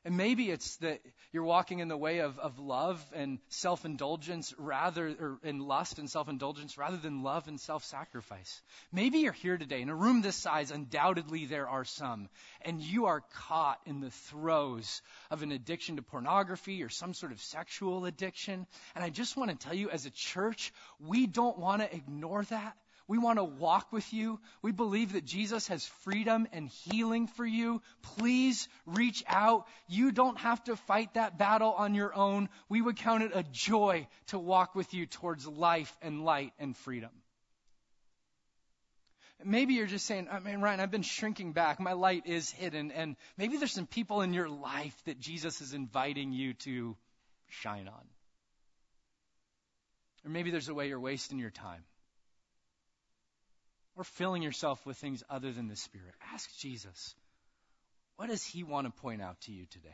and 0.10 0.17
maybe 0.17 0.50
it's 0.50 0.78
that 0.78 1.02
you're 1.32 1.43
walking 1.43 1.78
in 1.78 1.88
the 1.88 1.95
way 1.95 2.22
of, 2.22 2.39
of 2.39 2.58
love 2.58 3.00
and 3.13 3.38
self 3.50 3.86
indulgence 3.86 4.56
rather, 4.58 5.08
or 5.08 5.38
in 5.43 5.60
lust 5.60 6.00
and 6.00 6.10
self 6.10 6.28
indulgence 6.28 6.80
rather 6.80 6.98
than 6.98 7.22
love 7.22 7.48
and 7.48 7.60
self 7.60 7.84
sacrifice. 7.84 8.60
Maybe 8.91 9.19
you're 9.19 9.34
here 9.34 9.60
today 9.60 9.84
in 9.84 9.89
a 9.89 9.95
room 9.95 10.24
this 10.24 10.36
size, 10.36 10.72
undoubtedly 10.72 11.45
there 11.45 11.69
are 11.69 11.86
some, 11.86 12.28
and 12.63 12.82
you 12.82 13.06
are 13.06 13.22
caught 13.36 13.80
in 13.86 14.00
the 14.00 14.10
throes 14.10 15.04
of 15.30 15.43
an 15.43 15.52
addiction 15.52 15.98
to 15.98 16.02
pornography 16.02 16.82
or 16.82 16.89
some 16.89 17.13
sort 17.13 17.32
of 17.32 17.39
sexual 17.39 18.06
addiction. 18.06 18.65
And 18.95 19.04
I 19.04 19.12
just 19.12 19.38
want 19.38 19.52
to 19.52 19.58
tell 19.58 19.76
you, 19.76 19.91
as 19.91 20.08
a 20.08 20.10
church, 20.10 20.74
we 21.00 21.28
don't 21.28 21.60
want 21.60 21.84
to 21.84 21.95
ignore 21.95 22.41
that. 22.45 22.76
We 23.10 23.17
want 23.17 23.39
to 23.39 23.43
walk 23.43 23.91
with 23.91 24.13
you. 24.13 24.39
We 24.62 24.72
believe 24.72 25.13
that 25.13 25.26
Jesus 25.26 25.67
has 25.69 25.84
freedom 26.04 26.48
and 26.54 26.69
healing 26.69 27.26
for 27.26 27.45
you. 27.45 27.82
Please 28.04 28.67
reach 28.86 29.24
out. 29.28 29.65
You 29.88 30.12
don't 30.12 30.38
have 30.38 30.63
to 30.65 30.76
fight 30.76 31.15
that 31.15 31.39
battle 31.39 31.74
on 31.76 31.95
your 31.95 32.13
own. 32.13 32.50
We 32.69 32.84
would 32.84 32.98
count 32.98 33.24
it 33.24 33.32
a 33.34 33.43
joy 33.52 34.08
to 34.28 34.38
walk 34.38 34.76
with 34.76 34.93
you 34.93 35.08
towards 35.08 35.48
life 35.48 35.91
and 36.04 36.24
light 36.24 36.54
and 36.60 36.78
freedom. 36.78 37.10
Maybe 39.43 39.74
you're 39.74 39.88
just 39.88 40.06
saying, 40.06 40.28
I 40.32 40.38
mean, 40.38 40.62
Ryan, 40.62 40.80
I've 40.80 40.91
been 40.91 41.02
shrinking 41.02 41.54
back. 41.54 41.80
My 41.80 41.93
light 41.93 42.28
is 42.28 42.52
hidden. 42.52 42.91
And 42.91 43.15
maybe 43.38 43.58
there's 43.58 43.72
some 43.72 43.88
people 43.88 44.22
in 44.22 44.34
your 44.34 44.50
life 44.50 44.95
that 45.06 45.19
Jesus 45.19 45.62
is 45.62 45.74
inviting 45.74 46.32
you 46.32 46.54
to 46.65 46.95
shine 47.48 47.88
on. 47.88 48.06
Or 50.24 50.30
maybe 50.30 50.52
there's 50.52 50.69
a 50.69 50.76
way 50.76 50.89
you're 50.89 51.00
wasting 51.00 51.39
your 51.39 51.50
time 51.50 51.84
or 53.99 54.05
filling 54.05 54.41
yourself 54.41 54.85
with 54.85 54.95
things 54.95 55.21
other 55.29 55.51
than 55.51 55.67
the 55.67 55.75
Spirit. 55.75 56.13
Ask 56.33 56.49
Jesus, 56.57 57.15
what 58.15 58.29
does 58.29 58.45
He 58.45 58.63
want 58.63 58.88
to 58.88 59.01
point 59.01 59.21
out 59.21 59.41
to 59.41 59.51
you 59.51 59.65
today? 59.65 59.89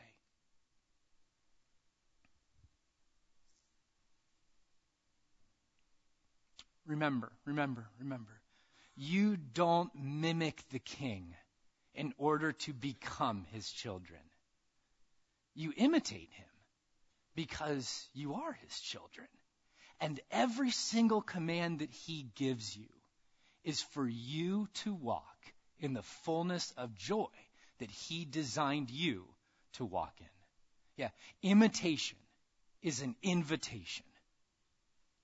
Remember, 6.86 7.32
remember, 7.44 7.84
remember. 7.98 8.30
You 8.94 9.36
don't 9.36 9.90
mimic 9.96 10.62
the 10.70 10.78
king 10.78 11.34
in 11.92 12.14
order 12.16 12.52
to 12.52 12.72
become 12.72 13.44
his 13.50 13.68
children. 13.68 14.20
You 15.56 15.72
imitate 15.76 16.30
him 16.30 16.46
because 17.34 18.06
you 18.14 18.34
are 18.34 18.52
his 18.52 18.78
children. 18.78 19.26
And 20.00 20.20
every 20.30 20.70
single 20.70 21.22
command 21.22 21.80
that 21.80 21.90
he 21.90 22.28
gives 22.36 22.76
you 22.76 22.86
is 23.66 23.82
for 23.82 24.08
you 24.08 24.68
to 24.72 24.94
walk 24.94 25.36
in 25.80 25.92
the 25.92 26.02
fullness 26.02 26.72
of 26.78 26.94
joy 26.94 27.26
that 27.78 27.90
He 27.90 28.24
designed 28.24 28.90
you 28.90 29.24
to 29.74 29.84
walk 29.84 30.14
in. 30.20 30.26
Yeah, 30.96 31.10
imitation 31.42 32.16
is 32.80 33.02
an 33.02 33.16
invitation 33.22 34.06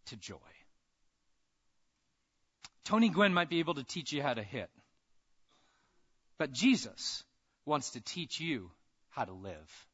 to 0.07 0.16
joy. 0.16 0.37
Tony 2.85 3.09
Gwynn 3.09 3.33
might 3.33 3.48
be 3.48 3.61
able 3.61 3.74
to 3.74 3.85
teach 3.85 4.12
you 4.12 4.22
how 4.22 4.35
to 4.35 4.42
hit, 4.42 4.68
but 6.37 6.52
Jesus 6.52 7.22
wants 7.64 7.90
to 7.90 8.00
teach 8.00 8.40
you 8.40 8.72
how 9.11 9.24
to 9.24 9.33
live. 9.33 9.87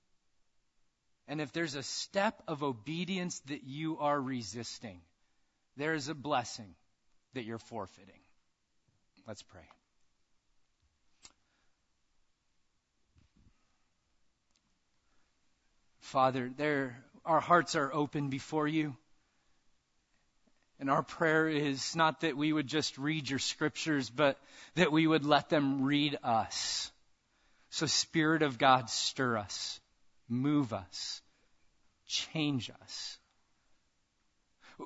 And 1.29 1.43
if 1.43 1.53
there's 1.53 1.75
a 1.75 1.83
step 1.83 2.43
of 2.49 2.63
obedience 2.63 3.41
that 3.41 3.63
you 3.65 3.99
are 3.99 4.19
resisting, 4.19 5.03
there 5.77 5.93
is 5.93 6.09
a 6.09 6.15
blessing 6.15 6.75
that 7.35 7.45
you're 7.45 7.59
forfeiting. 7.59 8.21
Let's 9.29 9.43
pray. 9.43 9.61
Father, 16.01 16.51
there, 16.57 17.05
our 17.27 17.39
hearts 17.39 17.77
are 17.77 17.93
open 17.93 18.31
before 18.31 18.67
you. 18.67 18.97
And 20.81 20.89
our 20.89 21.03
prayer 21.03 21.47
is 21.47 21.95
not 21.95 22.23
that 22.23 22.39
we 22.39 22.55
would 22.55 22.69
just 22.69 22.97
read 22.97 23.29
your 23.29 23.39
scriptures, 23.39 24.09
but 24.09 24.41
that 24.77 24.93
we 24.93 25.07
would 25.07 25.27
let 25.27 25.51
them 25.51 25.83
read 25.83 26.17
us. 26.25 26.91
So, 27.69 27.85
Spirit 27.85 28.41
of 28.41 28.57
God, 28.57 28.89
stir 28.89 29.37
us, 29.37 29.79
move 30.27 30.73
us, 30.73 31.21
change 32.07 32.71
us. 32.83 33.18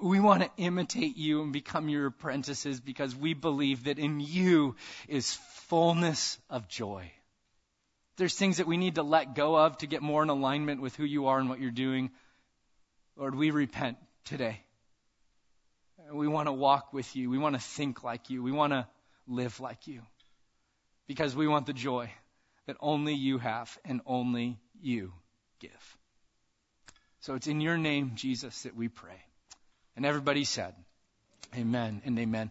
We 0.01 0.21
want 0.21 0.43
to 0.43 0.51
imitate 0.57 1.17
you 1.17 1.43
and 1.43 1.53
become 1.53 1.89
your 1.89 2.07
apprentices 2.07 2.81
because 2.81 3.15
we 3.15 3.35
believe 3.35 3.85
that 3.85 3.99
in 3.99 4.21
you 4.21 4.77
is 5.07 5.35
fullness 5.69 6.39
of 6.49 6.67
joy. 6.67 7.11
There's 8.17 8.35
things 8.35 8.59
that 8.59 8.67
we 8.67 8.77
need 8.77 8.95
to 8.97 9.03
let 9.03 9.35
go 9.35 9.57
of 9.57 9.79
to 9.79 9.87
get 9.87 10.03
more 10.03 10.23
in 10.23 10.29
alignment 10.29 10.81
with 10.81 10.97
who 10.97 11.05
you 11.05 11.27
are 11.27 11.39
and 11.39 11.49
what 11.49 11.61
you're 11.61 11.71
doing. 11.71 12.11
Lord, 13.17 13.35
we 13.35 13.51
repent 13.51 13.99
today. 14.25 14.61
We 16.11 16.29
want 16.29 16.49
to 16.49 16.53
walk 16.53 16.93
with 16.93 17.15
you. 17.15 17.31
We 17.31 17.39
want 17.39 17.55
to 17.55 17.61
think 17.61 18.03
like 18.03 18.31
you. 18.31 18.43
We 18.43 18.53
want 18.53 18.73
to 18.73 18.87
live 19.27 19.61
like 19.61 19.87
you. 19.87 20.03
Because 21.07 21.35
we 21.35 21.49
want 21.49 21.67
the 21.67 21.73
joy 21.73 22.11
that 22.67 22.77
only 22.81 23.15
you 23.15 23.39
have 23.39 23.77
and 23.85 24.01
only 24.07 24.59
you 24.81 25.13
give. 25.61 25.97
So 27.21 27.35
it's 27.35 27.47
in 27.47 27.61
your 27.61 27.79
name, 27.79 28.13
Jesus, 28.15 28.63
that 28.63 28.77
we 28.77 28.89
pray. 28.89 29.21
And 29.97 30.07
everybody 30.07 30.45
said, 30.45 30.75
Amen 31.57 32.01
and 32.05 32.19
amen. 32.19 32.51